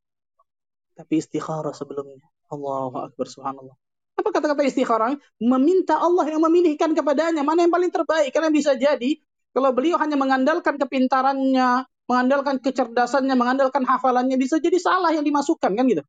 [0.98, 2.27] Tapi istikharah sebelumnya.
[2.51, 3.77] Allahu Akbar subhanallah.
[4.18, 5.14] Apa kata-kata istikharah?
[5.38, 7.46] Meminta Allah yang memilihkan kepadanya.
[7.46, 8.35] Mana yang paling terbaik?
[8.35, 9.14] Karena bisa jadi
[9.55, 15.85] kalau beliau hanya mengandalkan kepintarannya, mengandalkan kecerdasannya, mengandalkan hafalannya, bisa jadi salah yang dimasukkan kan
[15.87, 16.03] gitu.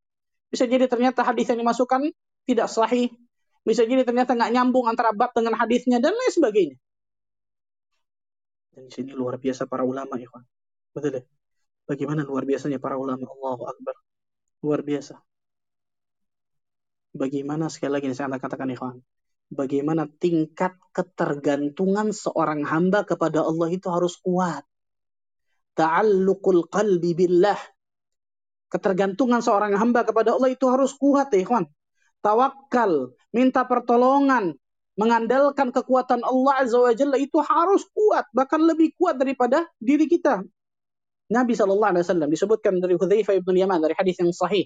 [0.49, 2.09] Bisa jadi ternyata hadis yang dimasukkan
[2.47, 3.11] tidak sahih.
[3.67, 6.77] Bisa jadi ternyata nggak nyambung antara bab dengan hadisnya dan lain sebagainya.
[8.73, 10.31] Dan di sini luar biasa para ulama, ya
[10.95, 11.23] Betul ya?
[11.85, 13.27] Bagaimana luar biasanya para ulama?
[13.27, 13.95] Allahu Akbar.
[14.63, 15.19] Luar biasa
[17.13, 19.01] bagaimana sekali lagi saya katakan ikhwan,
[19.49, 24.65] bagaimana tingkat ketergantungan seorang hamba kepada Allah itu harus kuat.
[25.77, 27.57] Ta'alluqul qalbi billah.
[28.69, 31.65] Ketergantungan seorang hamba kepada Allah itu harus kuat, ya, ikhwan.
[32.21, 34.53] Tawakal, minta pertolongan,
[34.99, 40.43] mengandalkan kekuatan Allah Azza wa Jalla itu harus kuat, bahkan lebih kuat daripada diri kita.
[41.29, 44.65] Nabi Shallallahu Alaihi Wasallam disebutkan dari Hudzaifah ibn Yaman dari hadis yang sahih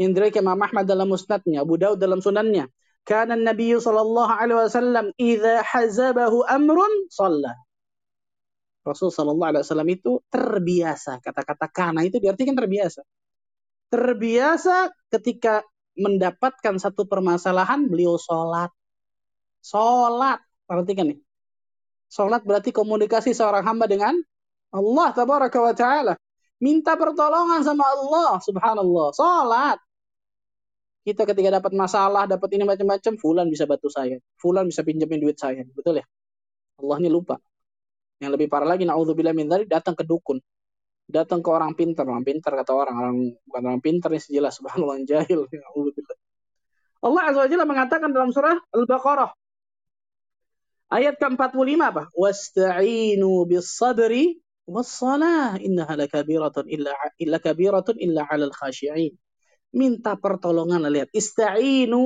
[0.00, 2.68] yang diriwayatkan Imam Ahmad dalam musnadnya, Abu Daud dalam sunannya.
[3.02, 7.58] Kana Nabi sallallahu alaihi wasallam idza hazabahu amrun shalla.
[8.82, 11.22] Rasul sallallahu alaihi wasallam itu terbiasa.
[11.22, 13.06] Kata-kata kana itu diartikan terbiasa.
[13.90, 15.62] Terbiasa ketika
[15.94, 18.74] mendapatkan satu permasalahan beliau sholat.
[19.62, 20.42] Sholat.
[20.66, 21.20] Perhatikan nih.
[22.10, 24.18] Sholat berarti komunikasi seorang hamba dengan
[24.72, 26.14] Allah tabaraka wa ta'ala.
[26.62, 29.10] Minta pertolongan sama Allah, subhanallah.
[29.10, 29.78] Salat.
[31.02, 34.22] Kita ketika dapat masalah, dapat ini macam-macam, fulan bisa bantu saya.
[34.38, 35.66] Fulan bisa pinjamin duit saya.
[35.66, 36.06] Betul ya?
[36.78, 37.42] Allah ini lupa.
[38.22, 40.38] Yang lebih parah lagi, na'udzubillah min dzalik, datang ke dukun.
[41.10, 42.06] Datang ke orang pintar.
[42.06, 42.94] Orang pintar kata orang.
[42.94, 44.54] orang bukan orang pintar ini sejelas.
[44.62, 45.42] Subhanallah, jahil.
[45.50, 46.16] Na'udzubillah.
[47.02, 49.34] Allah Azza wa Jalla mengatakan dalam surah Al-Baqarah.
[50.94, 52.02] Ayat ke-45 apa?
[52.14, 54.38] Wasta'inu bis sabri
[54.70, 59.18] wassalah innaha lakabiratun illa illa kabiratun illa 'alal khashi'in.
[59.72, 62.04] Minta pertolongan lihat ista'inu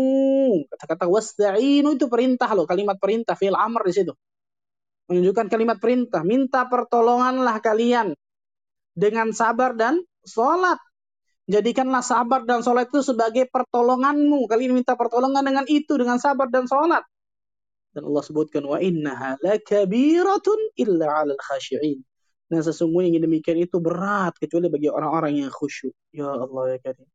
[0.71, 4.15] kata-kata wasta'inu itu perintah loh kalimat perintah fi'il amr di situ
[5.11, 6.23] menunjukkan kalimat perintah.
[6.23, 8.15] Minta pertolonganlah kalian
[8.95, 10.79] dengan sabar dan sholat.
[11.47, 14.51] Jadikanlah sabar dan sholat itu sebagai pertolonganmu.
[14.51, 17.07] Kalian minta pertolongan dengan itu dengan sabar dan sholat.
[17.95, 22.03] Dan Allah sebutkan wa innaha lakabiratun illa 'alal khashi'in.
[22.47, 25.95] Dan sesungguhnya yang demikian itu berat kecuali bagi orang-orang yang khusyuk.
[26.15, 27.09] Ya Allah ya Karim.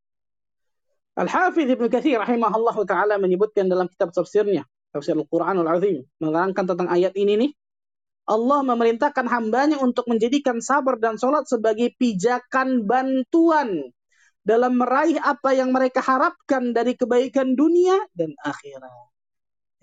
[1.12, 4.64] Al-Hafidh Ibn Kathir rahimahullah ta'ala menyebutkan dalam kitab tafsirnya,
[4.96, 7.52] tafsir Al-Quran Al-Azim, menerangkan tentang ayat ini nih,
[8.32, 13.92] Allah memerintahkan hambanya untuk menjadikan sabar dan sholat sebagai pijakan bantuan
[14.42, 19.12] dalam meraih apa yang mereka harapkan dari kebaikan dunia dan akhirat.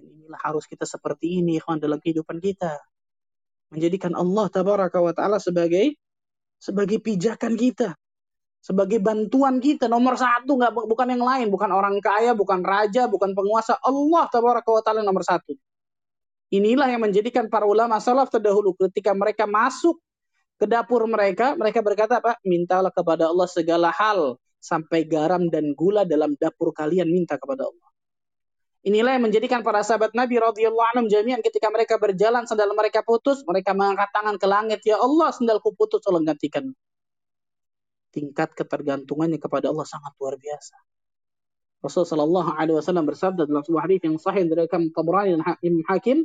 [0.01, 2.81] Dan inilah harus kita seperti ini, ikhwan, dalam kehidupan kita.
[3.69, 5.93] Menjadikan Allah tabaraka wa taala sebagai
[6.57, 7.93] sebagai pijakan kita,
[8.65, 9.93] sebagai bantuan kita.
[9.93, 14.71] Nomor satu nggak bukan yang lain, bukan orang kaya, bukan raja, bukan penguasa, Allah tabaraka
[14.73, 15.53] wa taala nomor satu.
[16.49, 20.01] Inilah yang menjadikan para ulama salaf terdahulu ketika mereka masuk
[20.57, 22.41] ke dapur mereka, mereka berkata apa?
[22.41, 27.89] Mintalah kepada Allah segala hal sampai garam dan gula dalam dapur kalian minta kepada Allah.
[28.87, 33.45] Inilah yang menjadikan para sahabat Nabi radhiyallahu anhum jami'an ketika mereka berjalan sandal mereka putus,
[33.45, 36.73] mereka mengangkat tangan ke langit, "Ya Allah, sandalku putus, tolong gantikan."
[38.15, 40.75] Tingkat ketergantungannya kepada Allah sangat luar biasa.
[41.85, 45.83] Rasulullah sallallahu alaihi wasallam bersabda dalam sebuah hadis yang sahih dari Imam Tabrani dan Imam
[45.87, 46.19] Hakim,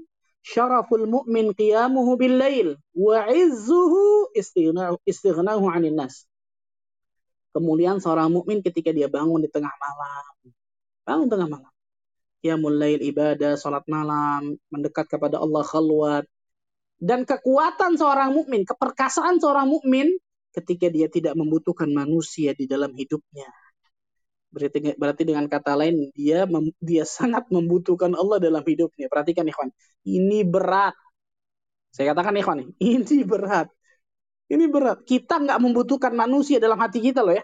[0.43, 6.27] "Syaraful mu'min qiyamuhu bil lail wa 'izzuhu istighnahu 'anil nas."
[7.55, 10.53] Kemuliaan seorang mukmin ketika dia bangun di tengah malam.
[11.07, 11.73] Bangun tengah malam
[12.43, 16.27] ya lail ibadah, salat malam, mendekat kepada Allah khalwat.
[16.99, 20.11] Dan kekuatan seorang mukmin, keperkasaan seorang mukmin
[20.51, 23.47] ketika dia tidak membutuhkan manusia di dalam hidupnya.
[24.53, 29.09] Berarti, berarti dengan kata lain dia mem, dia sangat membutuhkan Allah dalam hidupnya.
[29.09, 29.73] Perhatikan ikhwan,
[30.05, 30.93] ini berat.
[31.89, 32.59] Saya katakan ikhwan,
[32.93, 33.67] ini berat.
[34.53, 35.01] Ini berat.
[35.09, 37.43] Kita nggak membutuhkan manusia dalam hati kita loh ya.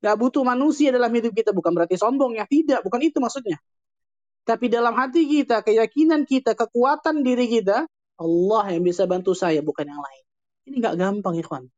[0.00, 1.52] Nggak butuh manusia dalam hidup kita.
[1.52, 2.48] Bukan berarti sombong ya.
[2.48, 3.60] Tidak, bukan itu maksudnya.
[4.48, 7.84] Tapi dalam hati kita, keyakinan kita, kekuatan diri kita,
[8.16, 10.24] Allah yang bisa bantu saya, bukan yang lain.
[10.72, 11.68] Ini nggak gampang, ikhwan.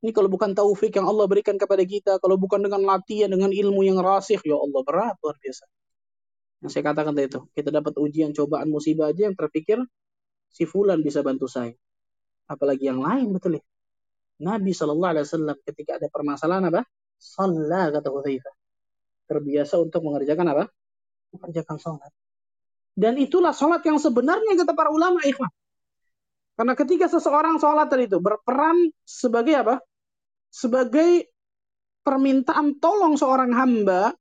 [0.00, 3.84] Ini kalau bukan taufik yang Allah berikan kepada kita, kalau bukan dengan latihan, dengan ilmu
[3.84, 5.64] yang rasih, ya Allah berat luar biasa.
[6.64, 9.76] Yang saya katakan tadi itu, kita dapat ujian, cobaan, musibah aja yang terpikir
[10.48, 11.76] si fulan bisa bantu saya.
[12.48, 13.64] Apalagi yang lain betul ya.
[14.40, 16.82] Nabi Shallallahu Alaihi Wasallam ketika ada permasalahan apa?
[17.20, 18.54] Salah kata Hudzaifah.
[19.28, 20.64] Terbiasa untuk mengerjakan apa?
[21.36, 22.12] Mengerjakan sholat.
[22.96, 25.52] Dan itulah sholat yang sebenarnya kata para ulama ikhwan.
[26.56, 29.76] Karena ketika seseorang sholat tadi itu berperan sebagai apa?
[30.50, 31.30] Sebagai
[32.02, 34.14] permintaan tolong seorang hamba,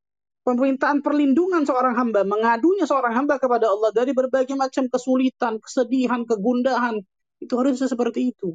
[0.46, 7.02] permintaan perlindungan seorang hamba, mengadunya seorang hamba kepada Allah dari berbagai macam kesulitan, kesedihan, kegundahan.
[7.42, 8.54] Itu harusnya seperti itu.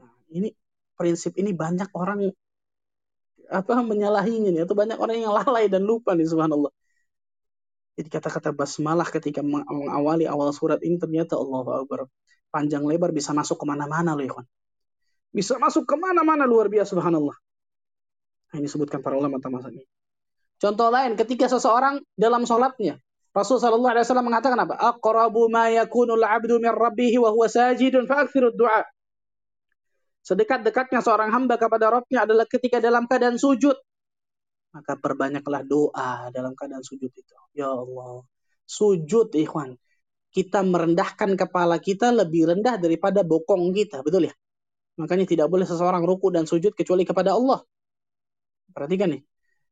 [0.00, 0.48] Nah, ini
[0.96, 2.32] prinsip ini banyak orang
[3.46, 6.72] apa menyalahinya nih atau banyak orang yang lalai dan lupa nih subhanallah.
[7.96, 12.10] Jadi kata-kata basmalah ketika mengawali awal surat ini ternyata Allah Akbar.
[12.52, 14.46] Panjang lebar bisa masuk ke mana-mana loh ikhwan.
[15.30, 17.36] Bisa masuk ke mana-mana luar biasa subhanallah.
[18.52, 19.84] Nah, ini sebutkan para ulama tentang ini.
[20.56, 22.96] Contoh lain ketika seseorang dalam sholatnya.
[23.36, 24.80] Rasul Shallallahu Alaihi Wasallam mengatakan apa?
[24.80, 28.08] Aqrabu ma yakunul abdu min rabbih wa huwa sajidun
[28.56, 28.80] du'a.
[30.24, 33.76] Sedekat-dekatnya seorang hamba kepada Rabbnya adalah ketika dalam keadaan sujud
[34.76, 37.34] maka perbanyaklah doa dalam keadaan sujud itu.
[37.56, 38.20] Ya Allah.
[38.68, 39.80] Sujud, ikhwan.
[40.28, 44.04] Kita merendahkan kepala kita lebih rendah daripada bokong kita.
[44.04, 44.34] Betul ya?
[44.96, 47.60] Makanya tidak boleh seseorang ruku dan sujud kecuali kepada Allah.
[48.72, 49.22] Perhatikan nih.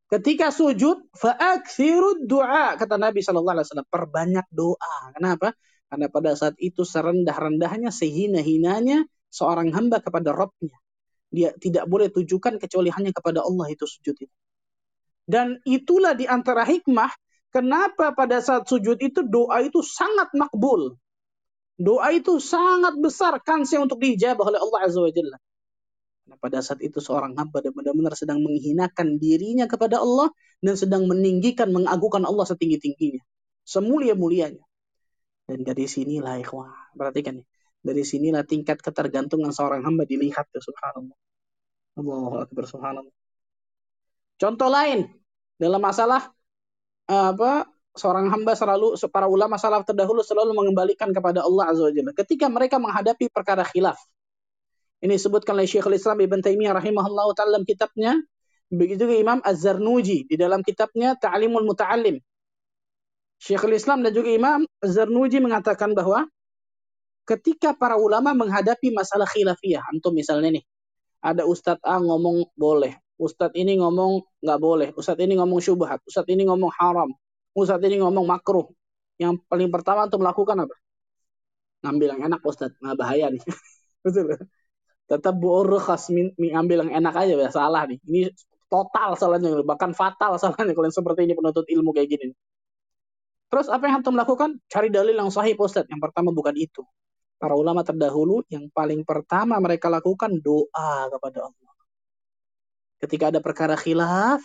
[0.05, 2.77] Ketika sujud, fa'aksirud doa.
[2.77, 3.65] Kata Nabi SAW.
[3.89, 5.13] Perbanyak doa.
[5.17, 5.57] Kenapa?
[5.89, 10.77] Karena pada saat itu serendah-rendahnya, sehina-hinanya seorang hamba kepada Rabbnya.
[11.33, 14.35] Dia tidak boleh tujukan kecuali hanya kepada Allah itu sujud itu.
[15.25, 17.09] Dan itulah di antara hikmah
[17.49, 20.95] kenapa pada saat sujud itu doa itu sangat makbul.
[21.75, 25.37] Doa itu sangat besar kansnya untuk dijabah oleh Allah Azza wa Jalla.
[26.25, 30.33] Nah, pada saat itu seorang hamba benar-benar sedang menghinakan dirinya kepada Allah
[30.63, 33.21] dan sedang meninggikan, mengagungkan Allah setinggi-tingginya.
[33.67, 34.63] Semulia-mulianya.
[35.45, 37.47] Dan dari sinilah ikhwah, perhatikan nih.
[37.85, 41.17] Dari sinilah tingkat ketergantungan seorang hamba dilihat ya subhanallah.
[42.01, 43.15] Allahu akbar subhanallah.
[44.41, 45.05] Contoh lain
[45.61, 46.33] dalam masalah
[47.05, 52.11] apa seorang hamba selalu para ulama salaf terdahulu selalu mengembalikan kepada Allah Azza wa Jalla
[52.11, 53.97] ketika mereka menghadapi perkara khilaf.
[54.99, 58.19] Ini disebutkan oleh Syekhul Islam Ibn Taimiyah rahimahullah dalam kitabnya
[58.67, 62.19] begitu juga Imam Az-Zarnuji di dalam kitabnya Ta'limul Muta'allim.
[63.39, 66.25] Syekhul Islam dan juga Imam Az-Zarnuji mengatakan bahwa
[67.27, 70.63] ketika para ulama menghadapi masalah khilafiyah, antum misalnya nih,
[71.21, 76.31] ada Ustadz A ngomong boleh, Ustadz ini ngomong nggak boleh, Ustadz ini ngomong syubhat, Ustadz
[76.31, 77.09] ini ngomong haram,
[77.55, 78.67] Ustadz ini ngomong makruh.
[79.15, 80.75] Yang paling pertama untuk melakukan apa?
[81.87, 83.41] Ngambil yang enak Ustadz, nggak bahaya nih.
[84.03, 84.35] Betul.
[85.05, 85.35] Tetap
[85.85, 87.97] khas ngambil yang enak aja ya salah nih.
[88.03, 88.19] Ini
[88.67, 92.35] total salahnya, bahkan fatal salahnya kalau yang seperti ini penuntut ilmu kayak gini.
[93.47, 94.59] Terus apa yang antum lakukan?
[94.67, 95.87] Cari dalil yang sahih Ustadz.
[95.87, 96.83] Yang pertama bukan itu.
[97.39, 101.65] Para ulama terdahulu yang paling pertama mereka lakukan doa kepada Allah
[103.05, 104.41] ketika ada perkara khilaf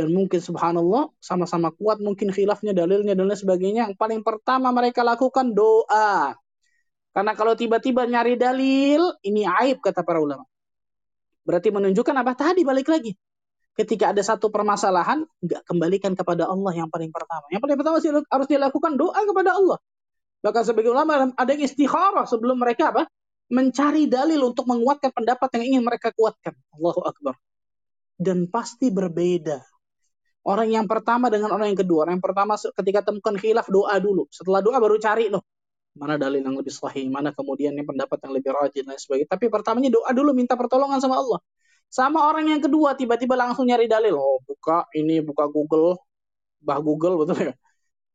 [0.00, 3.92] dan mungkin subhanallah sama-sama kuat mungkin khilafnya dalilnya dan lain sebagainya.
[3.92, 6.32] Yang paling pertama mereka lakukan doa.
[7.12, 10.48] Karena kalau tiba-tiba nyari dalil ini aib kata para ulama.
[11.44, 12.32] Berarti menunjukkan apa?
[12.32, 13.12] Tadi balik lagi.
[13.76, 17.44] Ketika ada satu permasalahan nggak kembalikan kepada Allah yang paling pertama.
[17.52, 19.78] Yang paling pertama harus dilakukan doa kepada Allah.
[20.40, 23.04] Bahkan sebagai ulama ada yang istikharah sebelum mereka apa?
[23.52, 26.56] Mencari dalil untuk menguatkan pendapat yang ingin mereka kuatkan.
[26.72, 27.36] Allahu akbar.
[28.16, 29.69] Dan pasti berbeda.
[30.50, 31.98] Orang yang pertama dengan orang yang kedua.
[32.10, 34.26] Orang yang pertama ketika temukan khilaf doa dulu.
[34.34, 35.46] Setelah doa baru cari loh.
[35.94, 39.30] Mana dalil yang lebih sahih, mana kemudian yang pendapat yang lebih rajin dan sebagainya.
[39.30, 41.38] Tapi pertamanya doa dulu minta pertolongan sama Allah.
[41.90, 44.14] Sama orang yang kedua tiba-tiba langsung nyari dalil.
[44.18, 45.98] Oh buka ini buka Google,
[46.62, 47.54] bah Google betul ya.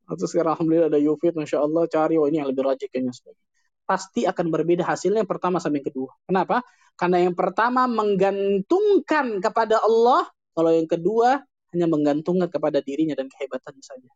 [0.08, 3.44] Atau sekarang alhamdulillah ada YouFit, masya Allah cari oh ini yang lebih rajin kayaknya sebagainya
[3.86, 6.10] pasti akan berbeda hasilnya yang pertama sama yang kedua.
[6.26, 6.66] Kenapa?
[6.98, 10.26] Karena yang pertama menggantungkan kepada Allah,
[10.58, 11.38] kalau yang kedua
[11.76, 14.08] hanya menggantungkan kepada dirinya dan kehebatannya saja.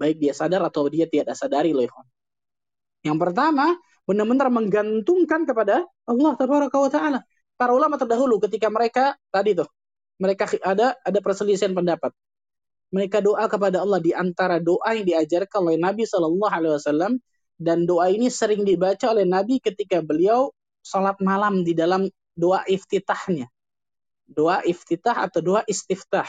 [0.00, 1.84] Baik dia sadar atau dia tidak sadari loh.
[3.04, 3.76] Yang pertama,
[4.08, 7.20] benar-benar menggantungkan kepada Allah taala.
[7.60, 9.68] Para ulama terdahulu ketika mereka tadi tuh,
[10.16, 12.14] mereka ada ada perselisihan pendapat.
[12.88, 17.12] Mereka doa kepada Allah di antara doa yang diajarkan oleh Nabi Shallallahu alaihi wasallam
[17.60, 23.50] dan doa ini sering dibaca oleh Nabi ketika beliau salat malam di dalam doa iftitahnya.
[24.24, 26.24] Doa iftitah atau doa istiftah.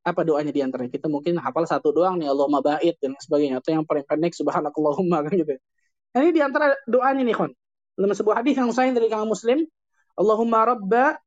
[0.00, 0.90] Apa doanya di antaranya?
[0.92, 3.60] Kita mungkin hafal satu doang nih, Allahumma ba'id dan sebagainya.
[3.60, 5.54] Atau yang paling pendek, subhanakallahumma kan gitu.
[6.16, 7.52] Nah, ini di antara doanya nih, kon.
[8.00, 9.68] Dalam sebuah hadis yang sahih dari kang Muslim,
[10.16, 11.20] Allahumma rabba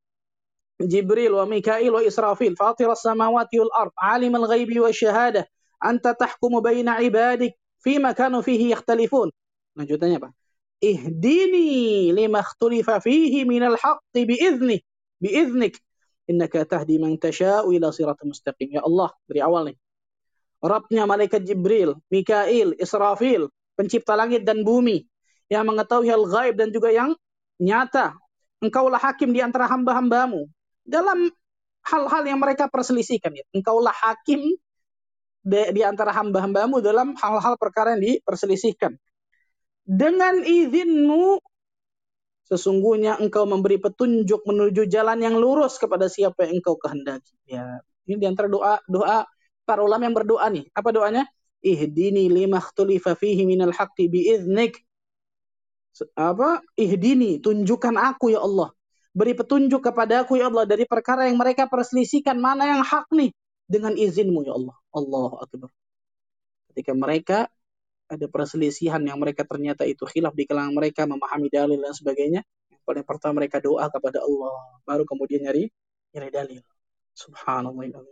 [0.82, 5.46] Jibril wa Mikail wa Israfil fatir as-samawati wal ard alim al-ghaibi wa syahada
[5.78, 9.30] anta tahkumu baina ibadik fima kanu fihi yakhtalifun.
[9.78, 10.30] Lanjutannya apa?
[10.82, 14.82] Ihdini lima ikhtulifa fihi minal haqqi biizni
[15.22, 15.80] biiznik
[16.30, 18.74] innaka tahdi man tasha'u ila siratal mustaqim.
[18.74, 19.78] Ya Allah, dari awal nih.
[20.64, 25.04] Rabbnya malaikat Jibril, Mikail, Israfil, pencipta langit dan bumi,
[25.52, 27.12] yang mengetahui hal gaib dan juga yang
[27.60, 28.16] nyata.
[28.64, 30.48] Engkaulah hakim di antara hamba-hambamu.
[30.88, 31.28] Dalam
[31.84, 33.36] hal-hal yang mereka perselisihkan.
[33.36, 33.44] Ya.
[33.52, 34.40] Engkaulah hakim
[35.44, 38.96] di antara hamba-hambamu dalam hal-hal perkara yang diperselisihkan.
[39.84, 41.44] Dengan izinmu,
[42.48, 47.36] sesungguhnya engkau memberi petunjuk menuju jalan yang lurus kepada siapa yang engkau kehendaki.
[47.48, 49.28] Ya, ini di antara doa doa
[49.64, 50.68] para ulama yang berdoa nih.
[50.76, 51.24] Apa doanya?
[51.64, 54.84] Ihdini lima ikhtulifa fihi minal haqqi biiznik
[56.18, 56.66] apa?
[56.74, 58.74] Ihdini tunjukkan aku ya Allah.
[59.14, 62.34] Beri petunjuk kepada aku ya Allah dari perkara yang mereka perselisihkan.
[62.42, 63.30] Mana yang hak nih?
[63.70, 64.76] Dengan izinmu ya Allah.
[64.90, 65.70] Allahu akbar.
[66.74, 67.38] Ketika mereka
[68.14, 72.82] ada perselisihan yang mereka ternyata itu khilaf di kalangan mereka memahami dalil dan sebagainya yang
[72.86, 74.54] paling pertama mereka doa kepada Allah
[74.86, 75.74] baru kemudian nyari
[76.14, 76.62] nyari dalil
[77.18, 78.06] subhanallah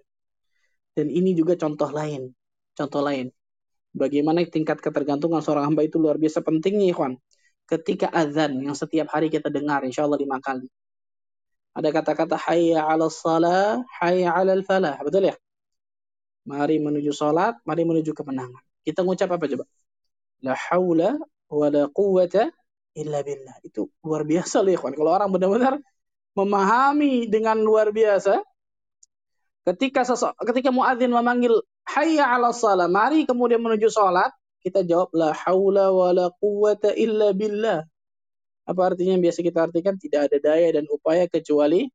[0.98, 2.34] dan ini juga contoh lain
[2.74, 3.30] contoh lain
[3.94, 7.22] bagaimana tingkat ketergantungan seorang hamba itu luar biasa pentingnya ikhwan
[7.72, 10.68] ketika azan yang setiap hari kita dengar insya Allah lima kali.
[11.72, 15.00] Ada kata-kata hayya ala salah, hayya ala falah.
[15.00, 15.36] Betul ya?
[16.44, 18.60] Mari menuju salat, mari menuju kemenangan.
[18.84, 19.64] Kita ngucap apa coba?
[20.42, 21.18] La haula
[21.50, 22.50] wa la quwata
[22.98, 23.56] illa billah.
[23.64, 24.94] Itu luar biasa loh ikhwan.
[24.98, 25.76] Kalau orang benar-benar
[26.36, 28.40] memahami dengan luar biasa,
[29.68, 35.34] ketika sosok, ketika muadzin memanggil hayya ala salah, mari kemudian menuju salat, kita jawab la
[35.34, 37.86] haula wala quwata illa billah.
[38.66, 41.90] Apa artinya yang biasa kita artikan tidak ada daya dan upaya kecuali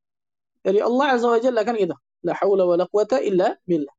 [0.61, 1.95] dari Allah Azza wa Jalla kan gitu.
[2.27, 3.95] La haula wala quwata illa billah.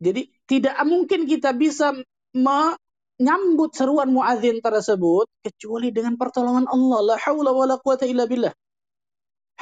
[0.00, 1.92] Jadi tidak mungkin kita bisa
[2.34, 7.14] menyambut seruan muadzin tersebut kecuali dengan pertolongan Allah.
[7.14, 8.52] La haula wala quwata illa billah.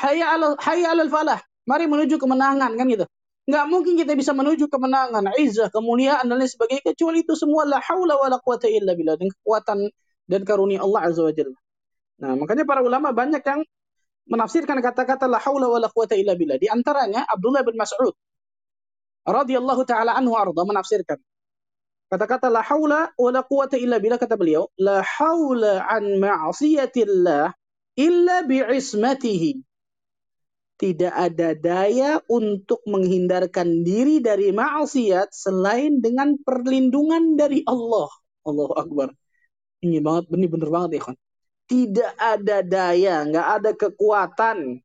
[0.00, 1.40] Hayya 'ala hayya 'alal falah.
[1.68, 3.06] Mari menuju kemenangan kan gitu.
[3.42, 7.82] Nggak mungkin kita bisa menuju kemenangan, izzah, kemuliaan dan lain sebagainya kecuali itu semua la
[7.82, 9.78] haula wala quwata illa billah dengan kekuatan
[10.30, 11.58] dan karunia Allah azza wajalla.
[12.22, 13.66] Nah, makanya para ulama banyak yang
[14.30, 16.54] menafsirkan kata-kata la haula wala quwata illa billah.
[16.54, 18.14] Di antaranya Abdullah bin Mas'ud
[19.26, 21.18] radhiyallahu taala anhu arda menafsirkan
[22.12, 27.56] kata-kata la haula wala quwata illa billah kata beliau, la haula an ma'siyatillah
[27.96, 29.64] illa bi'ismatihi
[30.82, 38.10] tidak ada daya untuk menghindarkan diri dari maksiat selain dengan perlindungan dari Allah.
[38.42, 39.14] Allahu Akbar.
[39.78, 41.16] Ini banget, ini bener banget ya kan.
[41.70, 44.82] Tidak ada daya, nggak ada kekuatan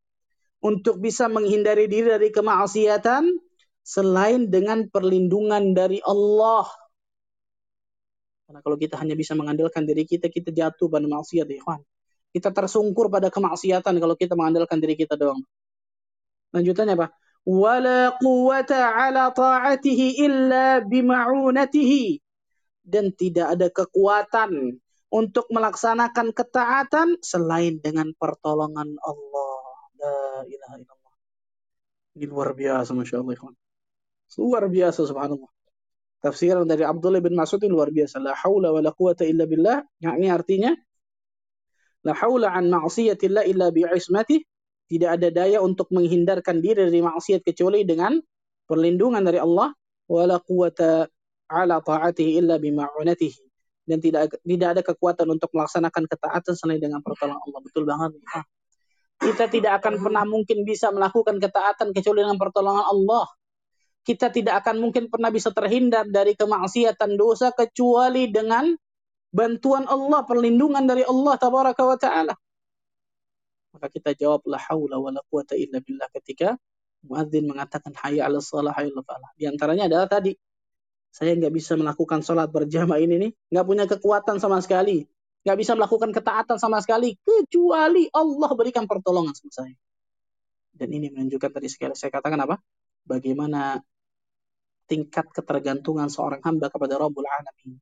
[0.62, 3.34] untuk bisa menghindari diri dari kemaksiatan
[3.82, 6.70] selain dengan perlindungan dari Allah.
[8.48, 11.84] Karena kalau kita hanya bisa mengandalkan diri kita, kita jatuh pada maksiat ya kan.
[12.32, 15.44] Kita tersungkur pada kemaksiatan kalau kita mengandalkan diri kita doang.
[16.56, 17.12] Lanjutannya apa?
[17.44, 22.24] Wala quwata ala ta'atihi illa bima'unatihi.
[22.88, 24.80] Dan tidak ada kekuatan
[25.12, 29.60] untuk melaksanakan ketaatan selain dengan pertolongan Allah.
[30.00, 31.16] La ilaha illallah.
[32.16, 33.52] Ini luar biasa Masya Allah.
[34.40, 35.57] Luar biasa subhanallah.
[36.18, 38.18] Tafsiran dari Abdullah bin Mas'ud ini luar biasa.
[38.18, 39.86] La hawla wa la quwata illa billah.
[40.02, 40.72] Yang ini artinya
[42.08, 44.40] La hawla an ma'asiyatillah illa bi'ismatih
[44.88, 48.16] tidak ada daya untuk menghindarkan diri dari maksiat kecuali dengan
[48.64, 49.76] perlindungan dari Allah.
[50.08, 51.04] Wala quwata
[51.52, 53.44] ala ta'atihi illa bima'unatihi
[53.92, 57.60] dan tidak tidak ada kekuatan untuk melaksanakan ketaatan selain dengan pertolongan Allah.
[57.60, 58.16] Betul banget.
[59.20, 63.28] Kita tidak akan pernah mungkin bisa melakukan ketaatan kecuali dengan pertolongan Allah
[64.08, 68.72] kita tidak akan mungkin pernah bisa terhindar dari kemaksiatan dosa kecuali dengan
[69.36, 72.36] bantuan Allah perlindungan dari Allah tabaraka wa taala
[73.76, 76.58] maka kita jawab la haula wala quwata illa billah ketika
[77.06, 79.30] muadzin mengatakan hayya 'ala shalah hayya 'ala falah.
[79.38, 80.34] Di antaranya adalah tadi
[81.12, 85.02] Saya nggak bisa melakukan sholat berjamaah ini nih, nggak punya kekuatan sama sekali,
[85.42, 89.76] nggak bisa melakukan ketaatan sama sekali, kecuali Allah berikan pertolongan sama saya.
[90.78, 92.62] Dan ini menunjukkan tadi sekali saya katakan apa?
[93.08, 93.82] Bagaimana
[94.88, 97.78] tingkat ketergantungan seorang hamba kepada Rabbul Alamin.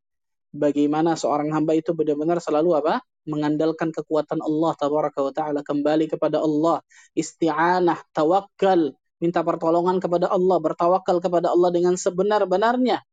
[0.56, 3.04] Bagaimana seorang hamba itu benar-benar selalu apa?
[3.28, 6.80] Mengandalkan kekuatan Allah tabaraka wa taala kembali kepada Allah,
[7.14, 13.04] isti'anah, tawakal, minta pertolongan kepada Allah, bertawakal kepada Allah dengan sebenar-benarnya.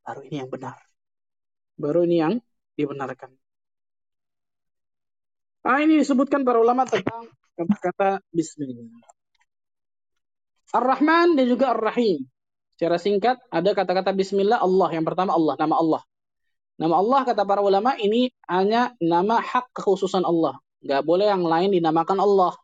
[0.00, 0.80] Baru ini yang benar.
[1.76, 2.34] Baru ini yang
[2.74, 3.36] dibenarkan.
[5.68, 8.88] Ah ini disebutkan para ulama tentang kata-kata bismillah.
[10.72, 12.24] Ar-Rahman dan juga Ar-Rahim.
[12.78, 14.94] Secara singkat ada kata-kata bismillah Allah.
[14.94, 16.02] Yang pertama Allah, nama Allah.
[16.78, 20.62] Nama Allah kata para ulama ini hanya nama hak kekhususan Allah.
[20.86, 22.54] Nggak boleh yang lain dinamakan Allah.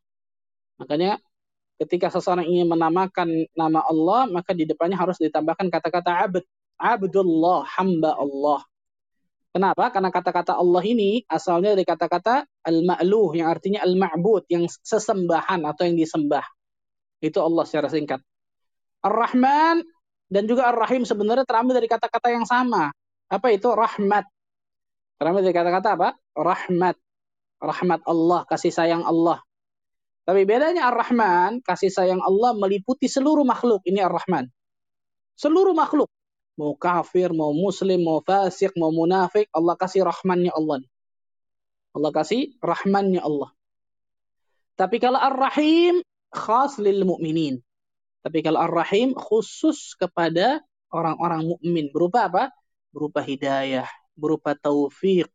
[0.79, 1.19] Makanya
[1.83, 6.47] ketika seseorang ingin menamakan nama Allah, maka di depannya harus ditambahkan kata-kata abd.
[6.79, 8.63] Abdullah, hamba Allah.
[9.51, 9.91] Kenapa?
[9.91, 15.99] Karena kata-kata Allah ini asalnya dari kata-kata al-ma'luh yang artinya al-ma'bud, yang sesembahan atau yang
[15.99, 16.47] disembah.
[17.19, 18.23] Itu Allah secara singkat.
[19.03, 19.94] Ar-Rahman
[20.29, 22.93] dan juga Ar-Rahim sebenarnya terambil dari kata-kata yang sama.
[23.29, 23.69] Apa itu?
[23.73, 24.25] Rahmat.
[25.21, 26.09] Terambil dari kata-kata apa?
[26.37, 26.97] Rahmat.
[27.61, 29.41] Rahmat Allah, kasih sayang Allah.
[30.25, 33.85] Tapi bedanya Ar-Rahman, kasih sayang Allah meliputi seluruh makhluk.
[33.85, 34.49] Ini Ar-Rahman.
[35.37, 36.09] Seluruh makhluk
[36.55, 40.87] mau kafir, mau muslim, mau fasik, mau munafik, Allah kasih rahmannya Allah.
[41.95, 43.51] Allah kasih rahmannya Allah.
[44.75, 46.03] Tapi kalau Ar-Rahim
[46.35, 47.63] khas lil mu'minin.
[48.25, 52.49] Tapi kalau Ar-Rahim khusus kepada orang-orang mukmin berupa apa?
[52.89, 53.85] Berupa hidayah,
[54.17, 55.29] berupa taufik,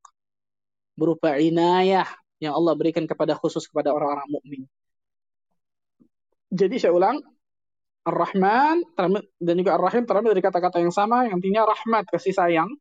[0.98, 2.10] berupa inayah
[2.42, 4.62] yang Allah berikan kepada khusus kepada orang-orang mukmin.
[6.50, 7.22] Jadi saya ulang,
[8.10, 8.82] Ar-Rahman
[9.38, 12.74] dan juga Ar-Rahim terambil dari kata-kata yang sama yang artinya rahmat, kasih sayang.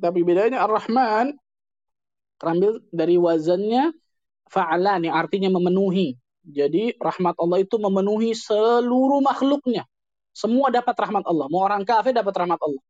[0.00, 1.36] Tapi bedanya Ar-Rahman
[2.40, 3.92] terambil dari wazannya
[4.48, 6.16] fa'alan yang artinya memenuhi.
[6.42, 9.86] Jadi rahmat Allah itu memenuhi seluruh makhluknya.
[10.34, 11.46] Semua dapat rahmat Allah.
[11.46, 12.82] Mau orang kafir dapat rahmat Allah.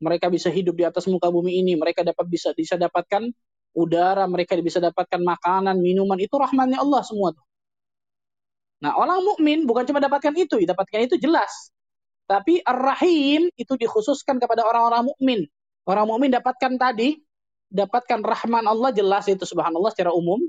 [0.00, 1.74] Mereka bisa hidup di atas muka bumi ini.
[1.74, 3.26] Mereka dapat bisa bisa dapatkan
[3.74, 4.24] udara.
[4.30, 6.16] Mereka bisa dapatkan makanan, minuman.
[6.22, 7.34] Itu rahmatnya Allah semua.
[7.34, 7.44] Tuh.
[8.80, 11.68] Nah, orang mukmin bukan cuma dapatkan itu, dapatkan itu jelas.
[12.24, 15.40] Tapi Ar-Rahim itu dikhususkan kepada orang-orang mukmin.
[15.84, 17.20] Orang mukmin dapatkan tadi,
[17.68, 20.40] dapatkan rahman Allah jelas itu subhanallah secara umum,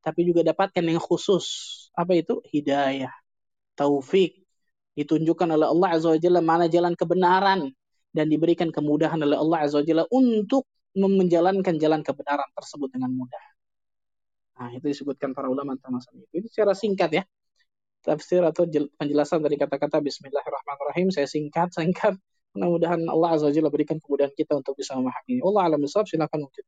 [0.00, 1.46] tapi juga dapatkan yang khusus.
[1.92, 2.40] Apa itu?
[2.48, 3.12] Hidayah,
[3.76, 4.40] taufik.
[4.96, 7.70] Ditunjukkan oleh Allah Azza wa Jalla mana jalan kebenaran
[8.10, 10.66] dan diberikan kemudahan oleh Allah Azza wa Jalla untuk
[10.98, 13.44] menjalankan jalan kebenaran tersebut dengan mudah.
[14.60, 16.44] Nah, itu disebutkan para ulama tentang itu.
[16.44, 17.24] Itu secara singkat ya
[18.00, 18.64] tafsir atau
[18.96, 21.12] penjelasan dari kata-kata Bismillahirrahmanirrahim.
[21.12, 22.16] Saya singkat, singkat.
[22.56, 25.38] Mudah-mudahan Allah Azza wa Jalla berikan kemudahan kita untuk bisa memahami.
[25.44, 26.64] Allah alam silakan mungkin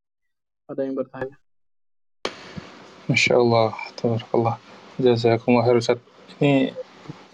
[0.71, 1.37] ada yang bertanya.
[3.13, 4.57] Masya Allah, tabarakallah.
[4.97, 6.01] Jazakumullah khair Ustaz.
[6.41, 6.73] Ini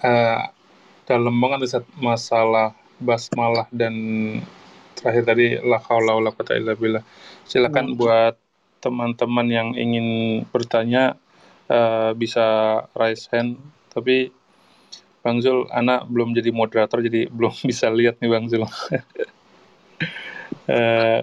[0.02, 0.50] uh,
[1.06, 3.94] dalam banget Ustaz masalah basmalah dan
[4.98, 7.06] terakhir tadi la haula wala quwata illa billah.
[7.46, 8.34] Silakan buat
[8.82, 11.14] teman-teman yang ingin bertanya
[11.70, 13.62] uh, bisa raise hand
[13.94, 14.34] tapi
[15.22, 18.66] Bang Zul, anak belum jadi moderator, jadi belum bisa lihat nih Bang Zul.
[18.66, 18.74] uh,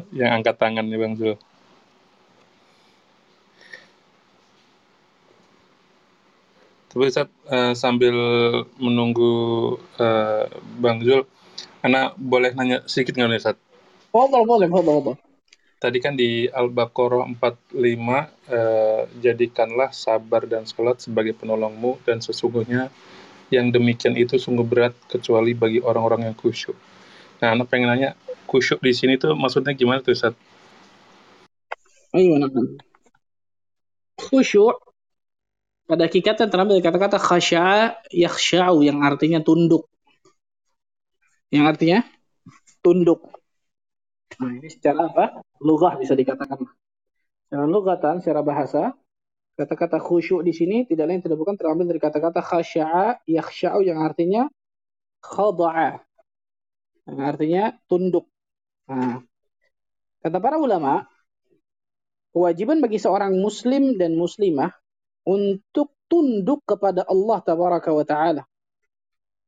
[0.19, 1.35] yang angkat tangan nih Bang Zul.
[6.95, 8.15] Tapi saat uh, sambil
[8.79, 10.47] menunggu uh,
[10.79, 11.27] Bang Zul,
[11.83, 13.59] anak boleh nanya sedikit nggak nih Sat?
[14.15, 15.19] Boleh, boleh, boleh, boleh.
[15.75, 17.75] Tadi kan di Al-Baqarah 45,
[18.47, 22.87] eh, jadikanlah sabar dan sholat sebagai penolongmu dan sesungguhnya
[23.51, 26.79] yang demikian itu sungguh berat kecuali bagi orang-orang yang khusyuk.
[27.43, 28.15] Nah, anak pengen nanya,
[28.47, 30.33] khusyuk di sini tuh maksudnya gimana tuh, Ustaz?
[32.15, 32.55] Ayo, anak.
[34.15, 34.79] Khusyuk
[35.85, 39.85] pada hakikatnya terambil kata-kata khasya yakhsha'u yang artinya tunduk.
[41.53, 41.99] Yang artinya
[42.81, 43.21] tunduk.
[44.41, 45.25] Nah, ini secara apa?
[45.61, 46.65] Lugah bisa dikatakan.
[47.45, 48.97] Secara lugatan, secara bahasa,
[49.55, 54.49] kata-kata khusyuk di sini tidak lain tidak bukan terambil dari kata-kata khasya'a, yakhsya'u yang artinya
[55.21, 56.01] khada'a.
[57.05, 58.25] Yang artinya tunduk.
[58.89, 59.21] Nah,
[60.25, 61.05] kata para ulama,
[62.33, 64.73] kewajiban bagi seorang muslim dan muslimah
[65.25, 68.43] untuk tunduk kepada Allah tabaraka wa taala.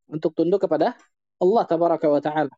[0.10, 0.98] Untuk tunduk kepada
[1.38, 2.54] Allah tabaraka wa taala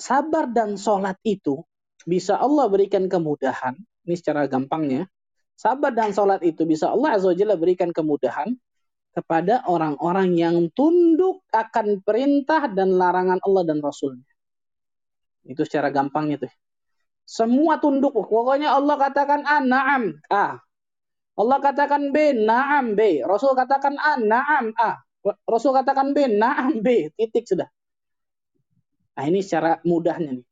[0.00, 1.60] sabar dan sholat itu
[2.08, 3.76] bisa Allah berikan kemudahan.
[4.08, 5.04] Ini secara gampangnya.
[5.52, 8.56] Sabar dan sholat itu bisa Allah Azza wa berikan kemudahan
[9.12, 14.24] kepada orang-orang yang tunduk akan perintah dan larangan Allah dan Rasulnya.
[15.44, 16.52] Itu secara gampangnya tuh.
[17.28, 18.16] Semua tunduk.
[18.16, 20.56] Pokoknya Allah katakan A, na'am, A.
[21.40, 23.24] Allah katakan B, na'am, B.
[23.24, 25.00] Rasul katakan A, na'am, A.
[25.48, 27.08] Rasul katakan B, na'am, B.
[27.16, 27.68] Titik sudah.
[29.16, 30.46] Nah ini secara mudahnya nih.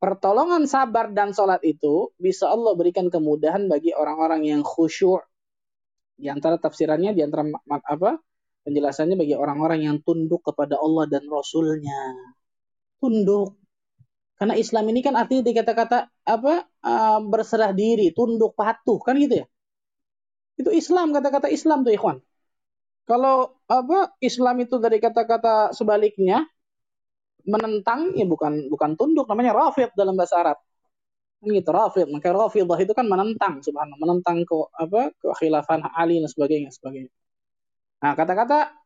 [0.00, 5.22] Pertolongan sabar dan sholat itu bisa Allah berikan kemudahan bagi orang-orang yang khusyuk.
[6.16, 8.16] Di antara tafsirannya, di antara apa
[8.64, 12.16] penjelasannya bagi orang-orang yang tunduk kepada Allah dan Rasulnya.
[12.96, 13.60] Tunduk.
[14.40, 19.44] Karena Islam ini kan artinya di kata-kata apa uh, berserah diri, tunduk, patuh, kan gitu
[19.44, 19.46] ya.
[20.60, 22.20] Itu Islam kata-kata Islam tuh ikhwan.
[23.08, 26.44] Kalau apa Islam itu dari kata-kata sebaliknya
[27.48, 30.58] menentang ya bukan bukan tunduk namanya rafid dalam bahasa Arab.
[31.40, 32.06] Gitu rafid.
[32.12, 37.10] Maka rafidah itu kan menentang subhanallah, menentang ke apa kekhilafan Ali dan sebagainya sebagainya.
[38.04, 38.80] Nah, kata-kata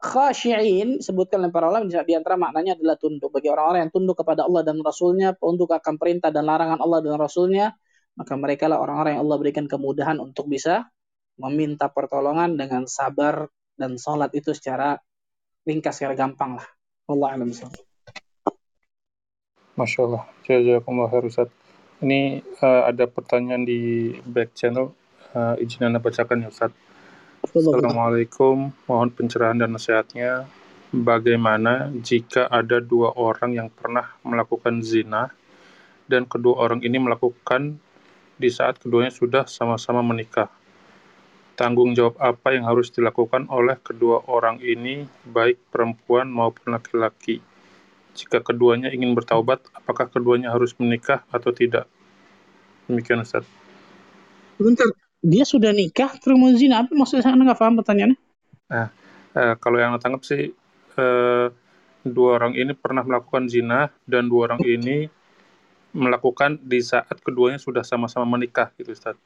[0.00, 4.44] khasyiin sebutkan oleh para ulama di antara maknanya adalah tunduk bagi orang-orang yang tunduk kepada
[4.44, 7.72] Allah dan Rasulnya tunduk akan perintah dan larangan Allah dan Rasulnya
[8.16, 10.88] maka mereka lah orang-orang yang Allah berikan kemudahan untuk bisa
[11.36, 14.96] meminta pertolongan dengan sabar dan sholat itu secara
[15.68, 16.66] ringkas secara gampang lah.
[17.06, 17.52] Allah alam
[19.76, 20.24] Masya Allah.
[20.48, 21.52] Jazakumullah Ustaz.
[22.00, 24.96] Ini uh, ada pertanyaan di back channel.
[25.36, 26.72] Uh, izin anda bacakan ya Ustaz.
[27.44, 30.48] Assalamualaikum, mohon pencerahan dan nasihatnya.
[30.90, 35.28] Bagaimana jika ada dua orang yang pernah melakukan zina
[36.08, 37.76] dan kedua orang ini melakukan
[38.40, 40.48] di saat keduanya sudah sama-sama menikah?
[41.56, 47.40] Tanggung jawab apa yang harus dilakukan oleh kedua orang ini, baik perempuan maupun laki-laki?
[48.12, 51.88] Jika keduanya ingin bertaubat, apakah keduanya harus menikah atau tidak?
[52.86, 53.48] Demikian Ustaz.
[54.60, 54.88] Bentar,
[55.26, 58.18] dia sudah nikah terus mau zina apa maksudnya saya nggak paham pertanyaannya
[58.70, 58.88] nah
[59.34, 60.54] eh, kalau yang tangkap sih
[60.96, 61.46] eh,
[62.06, 65.10] dua orang ini pernah melakukan zina dan dua orang ini
[65.96, 69.16] melakukan di saat keduanya sudah sama-sama menikah gitu Ustaz.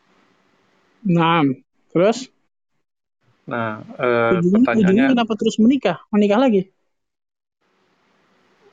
[1.03, 1.43] Nah,
[1.91, 2.31] terus?
[3.47, 5.97] Nah, eh, ujungnya, pertanyaannya ujungnya kenapa terus menikah?
[6.15, 6.63] Menikah lagi?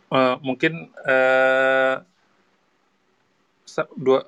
[0.08, 1.96] Eh, mungkin eh,
[3.98, 4.20] dua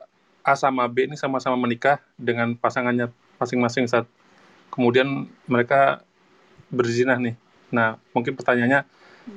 [0.43, 4.05] A sama B ini sama-sama menikah dengan pasangannya masing-masing saat
[4.73, 6.01] kemudian mereka
[6.69, 7.35] berzina nih.
[7.69, 8.85] Nah, mungkin pertanyaannya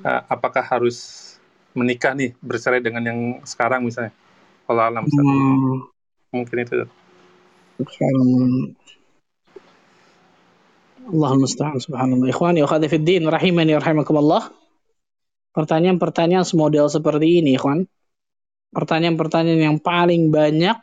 [0.05, 1.29] uh, apakah harus
[1.73, 4.13] menikah nih bercerai dengan yang sekarang misalnya?
[4.69, 5.77] Kalau alam hmm.
[6.33, 6.87] mungkin itu.
[11.11, 12.31] Allah musta'an subhanallah.
[12.31, 14.55] Ikhwani wa fid din rahimani rahimakumullah.
[15.53, 17.85] Pertanyaan-pertanyaan semodel seperti ini, ikhwan.
[18.73, 20.79] Pertanyaan-pertanyaan yang paling banyak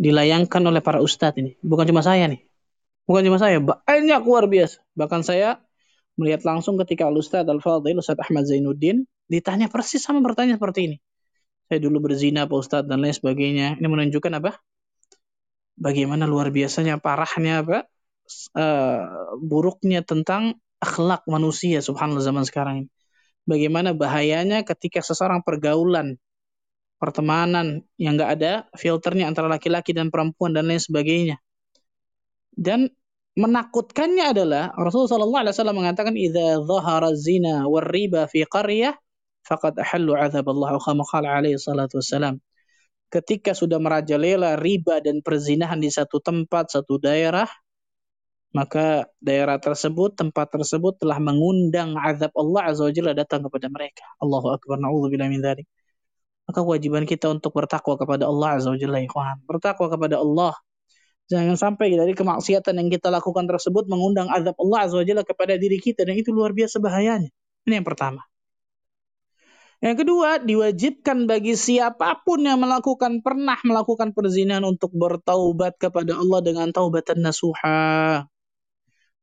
[0.00, 1.58] dilayangkan oleh para ustadz ini.
[1.60, 2.40] Bukan cuma saya nih.
[3.04, 4.80] Bukan cuma saya, banyak luar biasa.
[4.94, 5.58] Bahkan saya
[6.16, 10.96] melihat langsung ketika Al-Ustadz Al-Fadhil, Ustadz Ahmad Zainuddin, ditanya persis sama pertanyaan seperti ini.
[11.66, 13.76] Saya dulu berzina Pak Ustadz dan lain sebagainya.
[13.80, 14.60] Ini menunjukkan apa?
[15.76, 17.90] Bagaimana luar biasanya, parahnya apa?
[18.52, 22.90] Uh, buruknya tentang akhlak manusia subhanallah zaman sekarang ini.
[23.48, 26.18] Bagaimana bahayanya ketika seseorang pergaulan
[27.02, 31.42] pertemanan yang nggak ada filternya antara laki-laki dan perempuan dan lain sebagainya.
[32.54, 32.86] Dan
[33.34, 38.94] menakutkannya adalah Rasulullah SAW mengatakan idza dhahara zina war riba fi qaryah
[39.42, 41.58] faqad ahallu azab Allah kama qala alaihi.
[43.12, 47.44] Ketika sudah merajalela riba dan perzinahan di satu tempat, satu daerah,
[48.52, 54.04] maka daerah tersebut, tempat tersebut telah mengundang azab Allah Azza wa Jalla datang kepada mereka.
[54.20, 54.76] Allahu akbar.
[54.80, 55.66] Nauzubillah min dzalik
[56.42, 59.40] maka kewajiban kita untuk bertakwa kepada Allah Azza wa Jalla ikhwan.
[59.46, 60.52] Bertakwa kepada Allah.
[61.30, 65.54] Jangan sampai dari kemaksiatan yang kita lakukan tersebut mengundang azab Allah Azza wa Jalla kepada
[65.56, 67.30] diri kita dan itu luar biasa bahayanya.
[67.64, 68.20] Ini yang pertama.
[69.82, 76.38] Yang kedua, diwajibkan bagi siapa pun yang melakukan pernah melakukan perzinahan untuk bertaubat kepada Allah
[76.38, 78.22] dengan taubatan nasuha.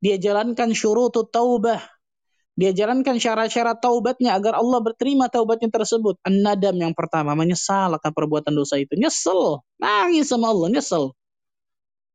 [0.00, 1.80] Dia jalankan syurutut taubah,
[2.60, 6.20] dia jalankan syarat-syarat taubatnya agar Allah berterima taubatnya tersebut.
[6.20, 9.00] An-nadam yang pertama, menyesal akan perbuatan dosa itu.
[9.00, 11.16] Nyesel, nangis sama Allah, nyesel.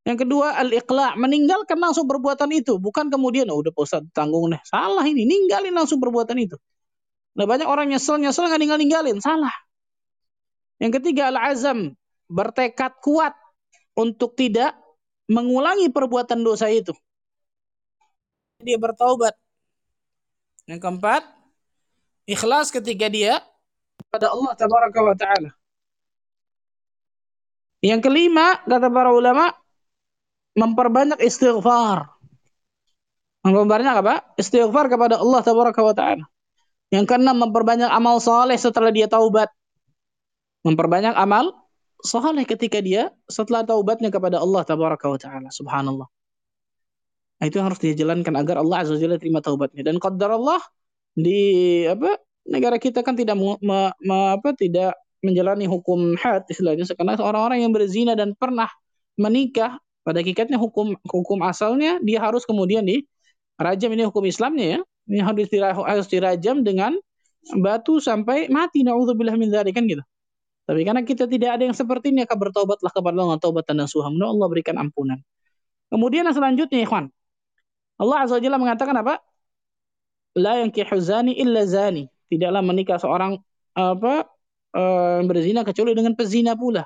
[0.05, 2.77] Yang kedua, al-iqla' meninggalkan langsung perbuatan itu.
[2.77, 4.61] Bukan kemudian, oh, udah Ustaz tanggung nih.
[4.69, 6.61] Salah ini, ninggalin langsung perbuatan itu.
[7.33, 9.17] Nah banyak orang nyesel, nyesel nggak ninggal-ninggalin.
[9.17, 9.55] Salah.
[10.77, 11.97] Yang ketiga, al-azam.
[12.29, 13.33] Bertekad kuat
[13.97, 14.77] untuk tidak
[15.25, 16.93] mengulangi perbuatan dosa itu.
[18.63, 19.35] Dia bertaubat
[20.65, 21.21] yang keempat,
[22.25, 23.37] ikhlas ketika dia
[24.09, 25.51] pada Allah tabaraka wa taala.
[27.85, 29.53] Yang kelima, kata para ulama,
[30.57, 32.09] memperbanyak istighfar.
[33.45, 34.15] Memperbanyak apa?
[34.41, 36.25] Istighfar kepada Allah tabaraka wa taala.
[36.89, 39.53] Yang keenam, memperbanyak amal soleh setelah dia taubat.
[40.65, 41.53] Memperbanyak amal
[42.01, 45.53] soleh ketika dia setelah taubatnya kepada Allah tabaraka wa taala.
[45.53, 46.09] Subhanallah.
[47.35, 49.83] Nah, itu yang harus dia jalankan agar Allah azza wajalla terima taubatnya.
[49.83, 50.61] Dan qadar Allah
[51.15, 51.39] di
[51.87, 53.59] apa negara kita kan tidak me,
[53.99, 58.69] me, apa tidak menjalani hukum had istilahnya karena orang-orang yang berzina dan pernah
[59.17, 63.01] menikah pada hakikatnya hukum hukum asalnya dia harus kemudian di
[63.57, 64.79] rajam ini hukum Islamnya ya
[65.09, 65.49] ini harus
[65.81, 66.93] harus dirajam dengan
[67.53, 70.01] batu sampai mati naudzubillah min dzalik kan gitu.
[70.65, 74.09] Tapi karena kita tidak ada yang seperti ini, maka bertobatlah kepada Allah taubat dan nasuha.
[74.09, 75.21] Allah berikan ampunan.
[75.93, 77.13] Kemudian yang selanjutnya, ikhwan.
[78.01, 79.19] Allah Azza Jalla mengatakan apa?
[80.35, 82.07] La yankihu zani illa zani.
[82.27, 83.39] Tidaklah menikah seorang
[83.75, 84.27] apa
[84.75, 86.83] uh, berzina kecuali dengan pezina pula.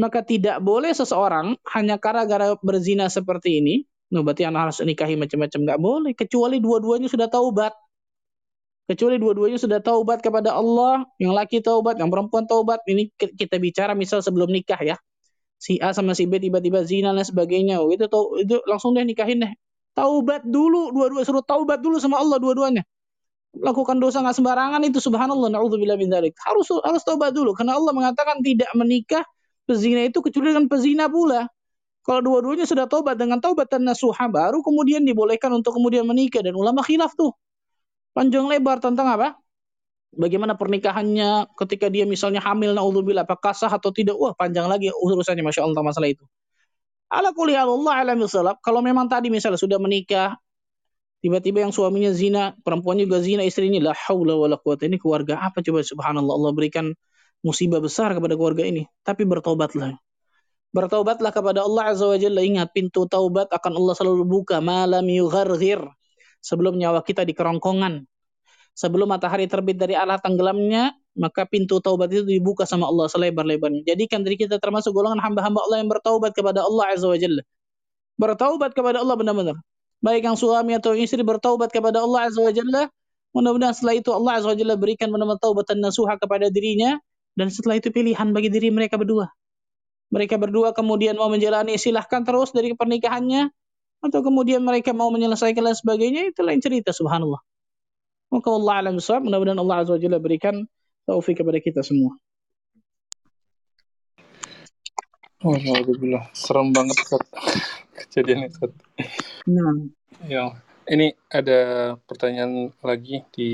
[0.00, 5.58] Maka tidak boleh seseorang hanya gara-gara berzina seperti ini Nah, berarti anak harus nikahi macam-macam
[5.64, 7.72] nggak boleh kecuali dua-duanya sudah taubat.
[8.84, 12.84] Kecuali dua-duanya sudah taubat kepada Allah, yang laki taubat, yang perempuan taubat.
[12.84, 14.96] Ini kita bicara misal sebelum nikah ya.
[15.56, 17.80] Si A sama si B tiba-tiba zina dan sebagainya.
[17.80, 18.04] Oh, itu
[18.44, 19.52] itu langsung deh nikahin deh.
[19.92, 22.80] Taubat dulu, dua-dua suruh taubat dulu sama Allah dua-duanya.
[23.52, 26.32] Lakukan dosa nggak sembarangan itu subhanallah naudzubillah min dzalik.
[26.40, 29.20] Harus harus taubat dulu karena Allah mengatakan tidak menikah
[29.68, 31.44] pezina itu kecuali dengan pezina pula.
[32.02, 36.56] Kalau dua-duanya sudah taubat dengan taubat dan nasuha baru kemudian dibolehkan untuk kemudian menikah dan
[36.56, 37.36] ulama khilaf tuh.
[38.16, 39.36] Panjang lebar tentang apa?
[40.12, 44.16] Bagaimana pernikahannya ketika dia misalnya hamil naudzubillah apakah sah atau tidak?
[44.16, 46.24] Wah, panjang lagi urusannya Masya Allah masalah itu.
[47.12, 50.40] Ala kulli Allah alam salaf, kalau memang tadi misalnya sudah menikah
[51.20, 54.88] tiba-tiba yang suaminya zina, perempuan juga zina, istri la haula wala quwata.
[54.88, 56.86] Ini keluarga apa coba subhanallah Allah berikan
[57.44, 58.88] musibah besar kepada keluarga ini.
[59.04, 60.00] Tapi bertobatlah
[60.72, 62.40] Bertaubatlah kepada Allah Azza wa Jalla.
[62.40, 64.64] Ingat, pintu taubat akan Allah selalu buka.
[64.64, 65.84] Malam yugharghir.
[66.40, 68.08] Sebelum nyawa kita di kerongkongan.
[68.72, 73.84] Sebelum matahari terbit dari arah tenggelamnya, maka pintu taubat itu dibuka sama Allah selebar-lebarnya.
[73.84, 77.42] Jadikan diri kita termasuk golongan hamba-hamba Allah yang bertaubat kepada Allah Azza wa Jalla.
[78.16, 79.56] Bertaubat kepada Allah benar-benar.
[80.00, 82.88] Baik yang suami atau istri bertaubat kepada Allah Azza wa Jalla.
[83.36, 86.96] Mudah-mudahan setelah itu Allah Azza wa Jalla berikan benar-benar taubatan nasuha kepada dirinya.
[87.36, 89.28] Dan setelah itu pilihan bagi diri mereka berdua
[90.12, 93.48] mereka berdua kemudian mau menjalani silahkan terus dari pernikahannya
[94.04, 97.40] atau kemudian mereka mau menyelesaikan dan sebagainya itu lain cerita subhanallah
[98.32, 100.64] maka Allah alam besar mudah-mudahan Allah azza wajalla berikan
[101.04, 102.16] taufik kepada kita semua
[105.42, 106.30] Oh, Alhamdulillah.
[106.38, 107.26] Serem banget, Ustaz.
[107.98, 108.70] Kejadian itu.
[109.50, 109.90] Nah.
[110.30, 110.54] Ya,
[110.86, 111.58] ini ada
[112.06, 113.50] pertanyaan lagi di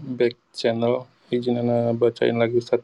[0.00, 1.04] back channel.
[1.28, 2.80] Izin Anda bacain lagi, Ustaz.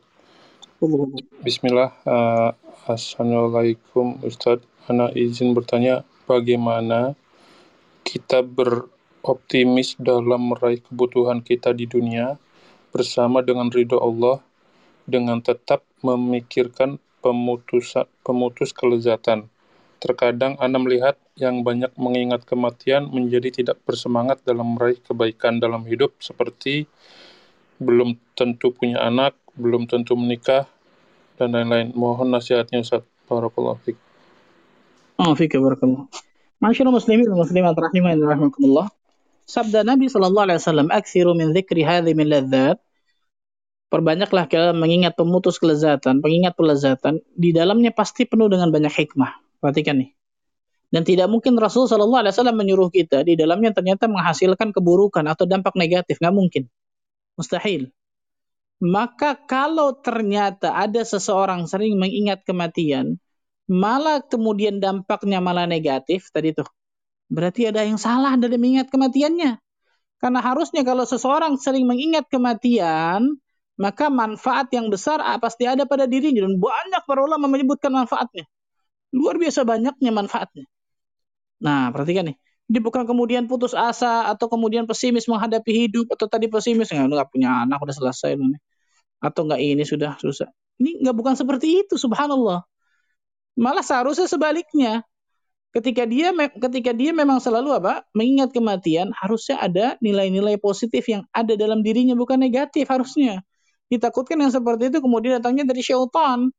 [1.40, 1.96] Bismillah.
[2.04, 2.52] Uh,
[2.84, 4.68] Assalamualaikum Ustadz.
[4.84, 7.16] Ana izin bertanya, bagaimana
[8.04, 8.44] kita
[9.22, 12.34] beroptimis dalam meraih kebutuhan kita di dunia
[12.90, 14.42] bersama dengan ridho Allah
[15.06, 17.94] dengan tetap memikirkan pemutus,
[18.26, 19.46] pemutus kelezatan.
[20.02, 26.18] Terkadang Ana melihat yang banyak mengingat kematian menjadi tidak bersemangat dalam meraih kebaikan dalam hidup
[26.18, 26.90] seperti
[27.78, 30.66] belum tentu punya anak, belum tentu menikah,
[31.38, 31.94] dan lain-lain.
[31.94, 33.06] Mohon nasihatnya Ustaz.
[33.30, 33.94] Barakallahu.
[35.22, 36.10] Oh, fiik barakallah.
[36.58, 38.90] Masyaallah muslimin dan rahimakumullah.
[39.46, 42.78] Sabda Nabi sallallahu alaihi wasallam, "Aktsiru min dzikri hadhi min ladzat."
[43.92, 49.60] Perbanyaklah kalian mengingat pemutus kelezatan, pengingat kelezatan, di dalamnya pasti penuh dengan banyak hikmah.
[49.60, 50.16] Perhatikan nih.
[50.92, 55.48] Dan tidak mungkin Rasul Shallallahu Alaihi Wasallam menyuruh kita di dalamnya ternyata menghasilkan keburukan atau
[55.48, 56.68] dampak negatif, nggak mungkin,
[57.36, 57.88] mustahil.
[58.76, 63.16] Maka kalau ternyata ada seseorang sering mengingat kematian,
[63.70, 66.68] malah kemudian dampaknya malah negatif tadi tuh.
[67.32, 69.56] Berarti ada yang salah dalam mengingat kematiannya.
[70.20, 73.40] Karena harusnya kalau seseorang sering mengingat kematian,
[73.80, 78.44] maka manfaat yang besar ah, pasti ada pada dirinya dan banyak para ulama menyebutkan manfaatnya.
[79.16, 80.68] Luar biasa banyaknya manfaatnya.
[81.64, 82.36] Nah, perhatikan nih.
[82.70, 87.66] Dia bukan kemudian putus asa atau kemudian pesimis menghadapi hidup atau tadi pesimis nggak punya
[87.66, 88.60] anak udah selesai nih
[89.22, 90.50] atau enggak ini sudah susah.
[90.82, 92.66] Ini enggak bukan seperti itu, subhanallah.
[93.54, 95.06] Malah seharusnya sebaliknya.
[95.72, 98.04] Ketika dia ketika dia memang selalu apa?
[98.12, 103.40] mengingat kematian, harusnya ada nilai-nilai positif yang ada dalam dirinya bukan negatif harusnya.
[103.88, 106.52] Ditakutkan yang seperti itu kemudian datangnya dari syaitan.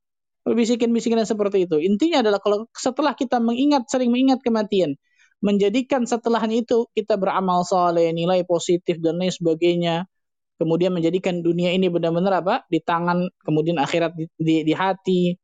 [0.44, 1.80] Bisikin-bisikin yang seperti itu.
[1.80, 5.00] Intinya adalah kalau setelah kita mengingat sering mengingat kematian,
[5.40, 10.04] menjadikan setelahnya itu kita beramal saleh, nilai positif dan lain sebagainya,
[10.60, 15.36] kemudian menjadikan dunia ini benar-benar apa di tangan kemudian akhirat di, di, di hati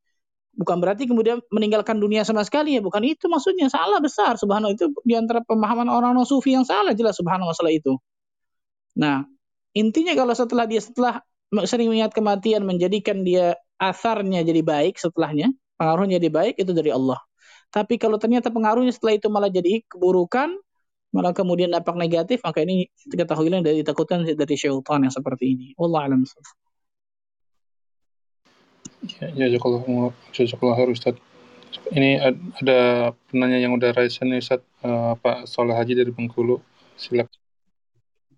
[0.59, 4.91] bukan berarti kemudian meninggalkan dunia sama sekali ya bukan itu maksudnya salah besar subhanallah itu
[5.07, 7.95] di antara pemahaman orang-orang sufi yang salah jelas subhanallah masalah itu
[8.99, 9.23] nah
[9.77, 11.21] Intinya kalau setelah dia setelah
[11.65, 17.21] sering mengingat kematian menjadikan dia asarnya jadi baik setelahnya, pengaruhnya jadi baik itu dari Allah.
[17.69, 20.57] Tapi kalau ternyata pengaruhnya setelah itu malah jadi keburukan,
[21.13, 25.67] malah kemudian dampak negatif, maka ini yang dari ditakutkan dari syaitan yang seperti ini.
[25.77, 26.25] Allah alam.
[28.99, 31.15] Ya, ya jazakallah harus Ustaz.
[31.89, 32.19] Ini
[32.59, 36.59] ada penanya yang udah raise nih Ustaz, uh, Pak Soleh Haji dari Bengkulu.
[36.99, 37.31] Silakan.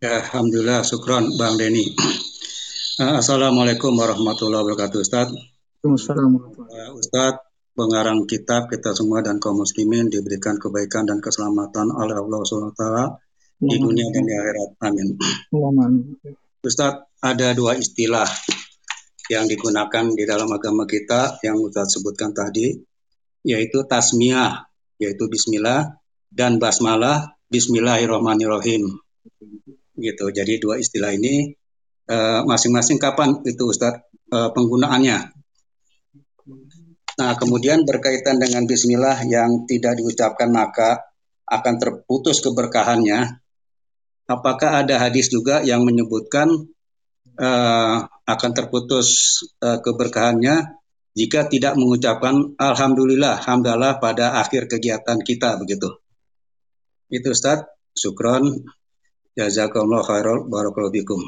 [0.01, 1.93] Ya, Alhamdulillah, syukron Bang Denny.
[3.01, 5.34] Uh, Assalamualaikum warahmatullahi wabarakatuh Ustaz.
[5.82, 6.70] Assalamualaikum.
[6.70, 7.41] Uh, Ustaz,
[7.74, 12.84] pengarang kitab kita semua dan kaum muslimin diberikan kebaikan dan keselamatan oleh Allah SWT
[13.62, 14.70] di dunia dan di akhirat.
[14.86, 15.07] Amin.
[16.62, 18.30] Ustaz, ada dua istilah
[19.32, 22.75] yang digunakan di dalam agama kita yang Ustaz sebutkan tadi,
[23.47, 24.67] yaitu tasmiyah,
[24.99, 25.95] yaitu bismillah,
[26.27, 28.91] dan basmalah, bismillahirrahmanirrahim.
[29.95, 30.25] Gitu.
[30.36, 31.55] Jadi dua istilah ini
[32.11, 34.03] eh, masing-masing uh, kapan itu Ustaz
[34.36, 35.17] uh, penggunaannya?
[37.21, 41.07] Nah, kemudian berkaitan dengan bismillah yang tidak diucapkan maka
[41.47, 43.39] akan terputus keberkahannya.
[44.27, 46.71] Apakah ada hadis juga yang menyebutkan
[47.39, 55.99] uh, akan terputus uh, keberkahannya jika tidak mengucapkan alhamdulillah, hamdalah pada akhir kegiatan kita begitu.
[57.11, 57.67] Itu Ustaz.
[57.91, 58.63] Syukron.
[59.36, 61.19] Jazakallah khairal barakallahu fikum.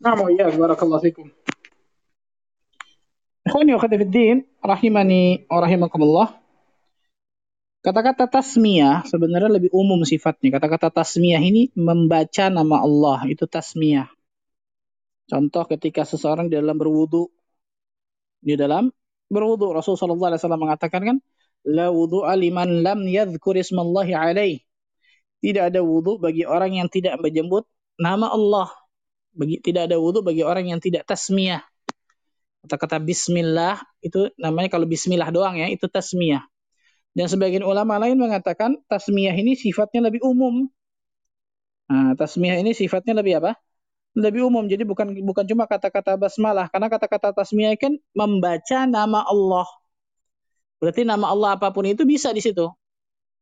[0.00, 1.28] Nah, ya, barakallahu fikum.
[3.44, 6.43] Ikhwani wa fiddin, rahimani wa rahimakumullah.
[7.84, 10.56] Kata-kata tasmiyah sebenarnya lebih umum sifatnya.
[10.56, 14.08] Kata-kata tasmiyah ini membaca nama Allah, itu tasmiyah.
[15.28, 17.28] Contoh ketika seseorang di dalam berwudu,
[18.40, 18.88] di dalam
[19.28, 21.16] berwudu, Rasulullah SAW mengatakan kan,
[21.64, 24.56] La wudu aliman lam yadhkur ismallahi alaih.
[25.44, 27.68] Tidak ada wudu bagi orang yang tidak menyebut
[28.00, 28.72] nama Allah.
[29.36, 31.60] Bagi, tidak ada wudu bagi orang yang tidak tasmiyah
[32.64, 36.48] kata-kata bismillah itu namanya kalau bismillah doang ya itu tasmiyah.
[37.14, 40.66] Dan sebagian ulama lain mengatakan tasmiyah ini sifatnya lebih umum.
[41.86, 43.54] Nah, tasmiyah ini sifatnya lebih apa?
[44.18, 44.66] Lebih umum.
[44.66, 49.70] Jadi bukan bukan cuma kata-kata basmalah karena kata-kata tasmiyah kan membaca nama Allah.
[50.82, 52.66] Berarti nama Allah apa pun itu bisa di situ.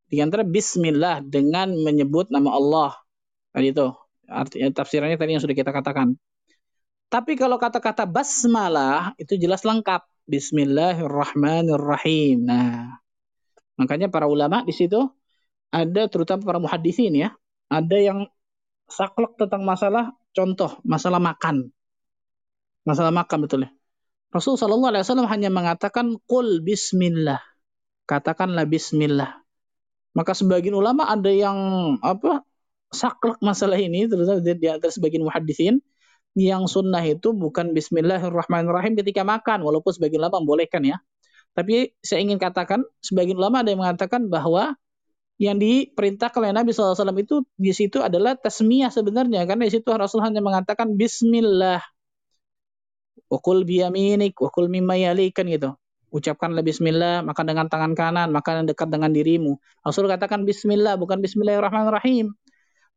[0.05, 2.93] Di antara bismillah dengan menyebut nama Allah.
[3.57, 3.89] Tadi itu.
[4.29, 6.13] Artinya tafsirannya tadi yang sudah kita katakan.
[7.09, 10.01] Tapi kalau kata-kata basmalah itu jelas lengkap.
[10.23, 12.47] Bismillahirrahmanirrahim.
[12.47, 13.02] Nah,
[13.79, 14.99] makanya para ulama di situ
[15.73, 17.29] ada terutama para muhaddisin ya,
[17.71, 18.29] ada yang
[18.85, 21.73] saklek tentang masalah contoh masalah makan.
[22.83, 23.71] Masalah makan betul ya.
[24.33, 27.39] Rasul Shallallahu Alaihi Wasallam hanya mengatakan kul Bismillah,
[28.09, 29.39] katakanlah Bismillah.
[30.13, 31.57] Maka sebagian ulama ada yang
[32.01, 32.41] apa
[32.93, 35.81] saklek masalah ini, terutama di antara sebagian muhaddisin,
[36.33, 40.97] yang sunnah itu bukan Bismillahirrahmanirrahim ketika makan, walaupun sebagian ulama membolehkan ya.
[41.53, 44.73] Tapi saya ingin katakan, sebagian ulama ada yang mengatakan bahwa
[45.37, 50.21] yang diperintahkan oleh Nabi SAW itu di situ adalah tasmiyah sebenarnya, karena di situ Rasul
[50.25, 51.81] hanya mengatakan Bismillah.
[53.29, 55.73] Wakul biyaminik, wakul mimma yalikan gitu.
[56.13, 59.57] Ucapkanlah bismillah, makan dengan tangan kanan, makan yang dekat dengan dirimu.
[59.81, 62.29] Rasul katakan bismillah, bukan bismillahirrahmanirrahim.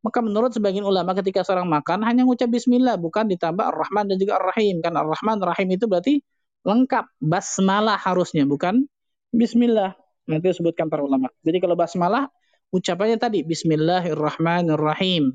[0.05, 4.37] Maka menurut sebagian ulama ketika seorang makan hanya mengucap bismillah bukan ditambah ar-Rahman dan juga
[4.39, 4.85] ar-Rahim.
[4.85, 6.21] Kan ar-Rahman rahim itu berarti
[6.67, 8.91] lengkap basmalah harusnya bukan
[9.31, 9.95] bismillah.
[10.27, 11.31] Nanti disebutkan para ulama.
[11.47, 12.27] Jadi kalau basmalah
[12.75, 15.31] ucapannya tadi bismillahirrahmanirrahim.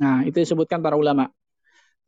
[0.00, 1.28] Nah, itu disebutkan para ulama.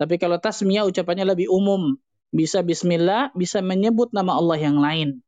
[0.01, 2.01] Tapi kalau tasmiyah ucapannya lebih umum.
[2.33, 5.21] Bisa bismillah, bisa menyebut nama Allah yang lain.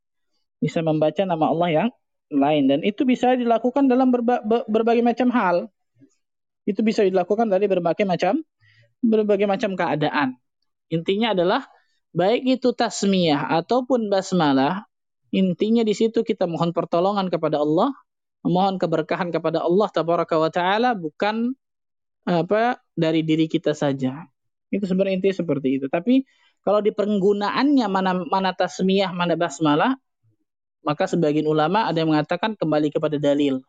[0.56, 1.88] Bisa membaca nama Allah yang
[2.32, 2.72] lain.
[2.72, 5.68] Dan itu bisa dilakukan dalam berba berbagai macam hal.
[6.64, 8.40] Itu bisa dilakukan dari berbagai macam
[9.04, 10.40] berbagai macam keadaan.
[10.88, 11.68] Intinya adalah
[12.14, 14.86] baik itu tasmiyah ataupun basmalah,
[15.34, 17.90] intinya di situ kita mohon pertolongan kepada Allah,
[18.46, 21.52] memohon keberkahan kepada Allah tabaraka wa taala bukan
[22.24, 24.24] apa dari diri kita saja.
[24.70, 25.86] Itu sebenarnya intinya seperti itu.
[25.90, 26.24] Tapi
[26.64, 29.98] kalau di penggunaannya mana mana tasmiyah, mana basmalah,
[30.84, 33.60] maka sebagian ulama ada yang mengatakan kembali kepada dalil.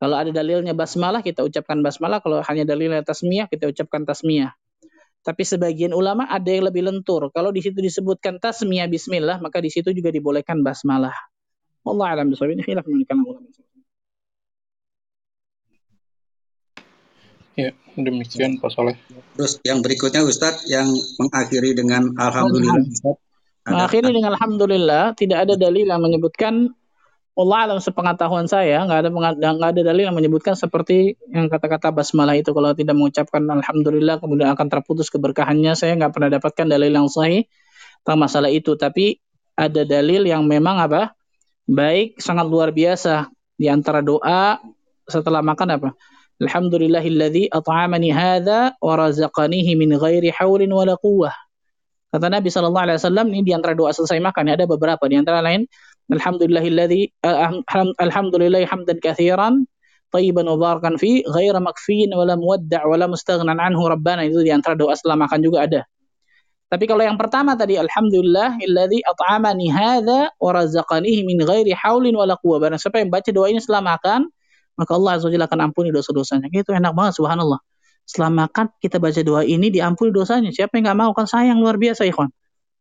[0.00, 2.24] Kalau ada dalilnya basmalah, kita ucapkan basmalah.
[2.24, 4.56] Kalau hanya dalilnya tasmiyah, kita ucapkan tasmiyah.
[5.20, 7.28] Tapi sebagian ulama ada yang lebih lentur.
[7.36, 11.12] Kalau di situ disebutkan tasmiyah bismillah, maka di situ juga dibolehkan basmalah.
[11.84, 13.36] Allah alam bisawab ini khilaf ulama.
[17.58, 18.96] Ya, demikian Pak Soleh.
[19.36, 20.88] Terus yang berikutnya Ustadz yang
[21.20, 22.80] mengakhiri dengan Alhamdulillah.
[23.68, 26.72] Mengakhiri dengan Alhamdulillah, tidak ada dalil yang menyebutkan
[27.40, 29.08] Allah alam sepengetahuan saya nggak ada
[29.56, 32.52] nggak ada dalil yang menyebutkan seperti yang kata-kata basmalah itu.
[32.52, 37.48] Kalau tidak mengucapkan alhamdulillah kemudian akan terputus keberkahannya saya nggak pernah dapatkan dalil yang sahih
[38.04, 38.76] tentang masalah itu.
[38.76, 39.16] Tapi
[39.56, 41.16] ada dalil yang memang apa?
[41.64, 43.32] Baik sangat luar biasa.
[43.56, 44.60] Di antara doa
[45.08, 45.90] setelah makan apa?
[46.40, 51.32] Alhamdulillahilladzi at'amani hadza wa razaqanihi min ghairi haulin wala quwwah.
[52.10, 55.06] Kata Nabi Shallallahu Alaihi Wasallam ini di antara doa selesai makan ada beberapa.
[55.06, 55.68] Di antara lain
[56.10, 57.62] Alhamdulillahilladzi uh,
[58.02, 59.64] alhamdulillah hamdan katsiran
[60.10, 64.98] tayyiban mubarakan fi ghaira makfiin wala muwadda' wala mustaghnan anhu rabbana itu di antara doa
[64.98, 65.82] setelah makan juga ada.
[66.70, 72.38] Tapi kalau yang pertama tadi alhamdulillah alladzi at'amani hadza wa razaqanihi min ghairi haulin wala
[72.38, 72.62] quwwah.
[72.62, 74.30] Barang siapa yang baca doa ini setelah makan,
[74.78, 76.46] maka Allah Azza akan ampuni dosa-dosanya.
[76.48, 77.58] Itu enak banget subhanallah.
[78.08, 80.50] Setelah makan kita baca doa ini diampuni dosanya.
[80.54, 82.32] Siapa yang nggak mau kan sayang luar biasa ikhwan.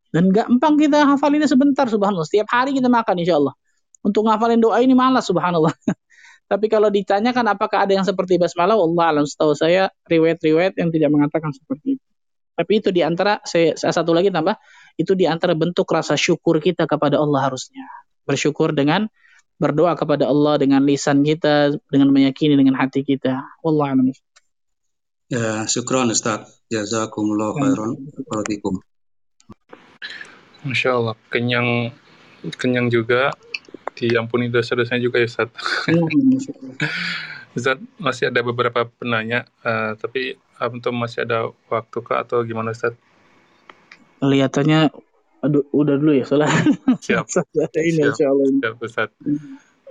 [0.10, 2.26] Dan gampang kita hafalinnya sebentar subhanallah.
[2.26, 3.53] Setiap hari kita makan insya Allah.
[4.01, 5.72] Untuk ngafalin doa ini malas subhanallah.
[6.51, 11.10] Tapi kalau ditanyakan apakah ada yang seperti basmalah, Allah alam setahu saya riwayat-riwayat yang tidak
[11.14, 12.05] mengatakan seperti itu.
[12.57, 14.57] Tapi itu di antara saya, satu lagi tambah
[14.97, 17.86] itu di antara bentuk rasa syukur kita kepada Allah harusnya.
[18.26, 19.07] Bersyukur dengan
[19.62, 23.45] berdoa kepada Allah dengan lisan kita, dengan meyakini dengan hati kita.
[23.62, 24.10] Allah alam.
[25.30, 26.49] Ya, syukron Ustaz.
[26.74, 27.93] Jazakumullah khairan.
[30.64, 31.95] Masya Allah, kenyang
[32.60, 33.36] kenyang juga,
[33.95, 35.52] diampuni dosa-dosanya juga ya Ustaz.
[37.58, 42.95] Ustaz, masih ada beberapa penanya, uh, tapi untuk masih ada waktu kah atau gimana Ustaz?
[44.20, 44.91] Kelihatannya
[45.39, 46.52] aduh, udah dulu ya soalnya.
[47.00, 47.26] Siap.
[47.80, 49.10] ini siap, siap Ustaz.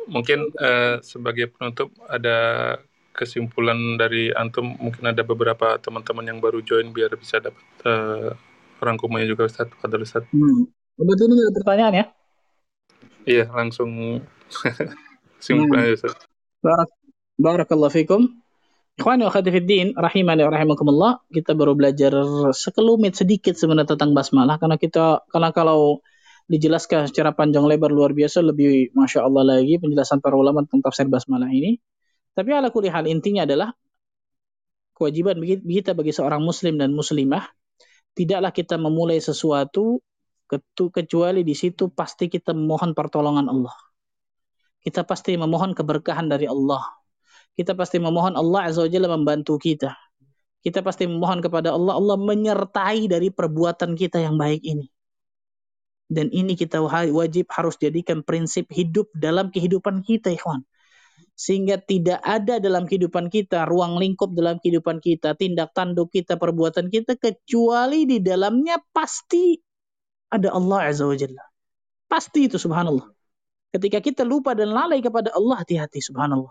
[0.09, 2.76] Mungkin uh, sebagai penutup ada
[3.12, 8.30] kesimpulan dari antum mungkin ada beberapa teman-teman yang baru join biar bisa dapat uh,
[8.80, 9.68] rangkumannya juga Ustaz.
[9.82, 10.24] Fadal Ustaz.
[10.30, 10.70] Hmm.
[10.98, 12.04] Berarti ini ada pertanyaan ya?
[13.28, 13.90] Iya, langsung
[15.38, 15.96] kesimpulan hmm.
[15.98, 16.14] Ustaz.
[16.62, 16.90] Barak
[17.38, 18.42] Barakallahu fikum.
[18.98, 21.12] Ikhwani wa rahimani wa rahimakumullah.
[21.30, 22.18] Kita baru belajar
[22.50, 26.02] sekelumit sedikit sebenarnya tentang basmalah karena kita karena kalau
[26.50, 31.06] dijelaskan secara panjang lebar luar biasa lebih masya Allah lagi penjelasan para ulama tentang tafsir
[31.06, 31.78] basmalah ini.
[32.34, 33.70] Tapi ala kulli hal intinya adalah
[34.98, 37.46] kewajiban kita bagi seorang muslim dan muslimah
[38.16, 40.00] tidaklah kita memulai sesuatu
[40.92, 43.76] kecuali di situ pasti kita memohon pertolongan Allah.
[44.80, 46.80] Kita pasti memohon keberkahan dari Allah.
[47.52, 49.92] Kita pasti memohon Allah Azza wa Jalla membantu kita.
[50.64, 54.88] Kita pasti memohon kepada Allah, Allah menyertai dari perbuatan kita yang baik ini.
[56.09, 60.64] Dan ini kita wajib harus jadikan prinsip hidup dalam kehidupan kita, ikhwan
[61.39, 66.91] sehingga tidak ada dalam kehidupan kita ruang lingkup dalam kehidupan kita tindak tanduk kita perbuatan
[66.91, 69.55] kita kecuali di dalamnya pasti
[70.34, 71.49] ada Allah azza wajalla
[72.09, 73.07] pasti itu subhanallah.
[73.68, 76.51] Ketika kita lupa dan lalai kepada Allah hati-hati subhanallah.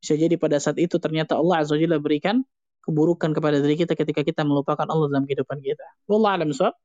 [0.00, 2.44] Bisa jadi pada saat itu ternyata Allah azza wajalla berikan
[2.84, 5.84] keburukan kepada diri kita ketika kita melupakan Allah dalam kehidupan kita.
[6.04, 6.76] Wallah alam sahab.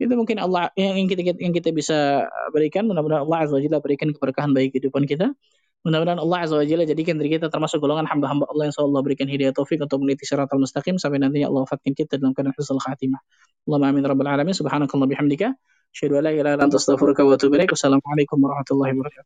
[0.00, 2.26] Itu mungkin Allah yang kita yang kita bisa
[2.56, 2.88] berikan.
[2.88, 5.36] Mudah-mudahan Allah azza wajalla berikan keberkahan bagi kehidupan kita
[5.82, 9.26] Mudah-mudahan Allah Azza wa Jalla jadikan diri kita termasuk golongan hamba-hamba Allah yang Allah berikan
[9.26, 13.18] hidayah taufik untuk meniti syaratul mustaqim sampai nantinya Allah wafatkan kita dalam keadaan husnul khatimah.
[13.66, 15.58] Allahumma amin rabbal alamin subhanakallah bihamdika
[15.90, 17.74] asyhadu an la ilaha illa anta astaghfiruka wa atubu ilaik.
[17.74, 19.20] Wassalamualaikum warahmatullahi wabarakatuh.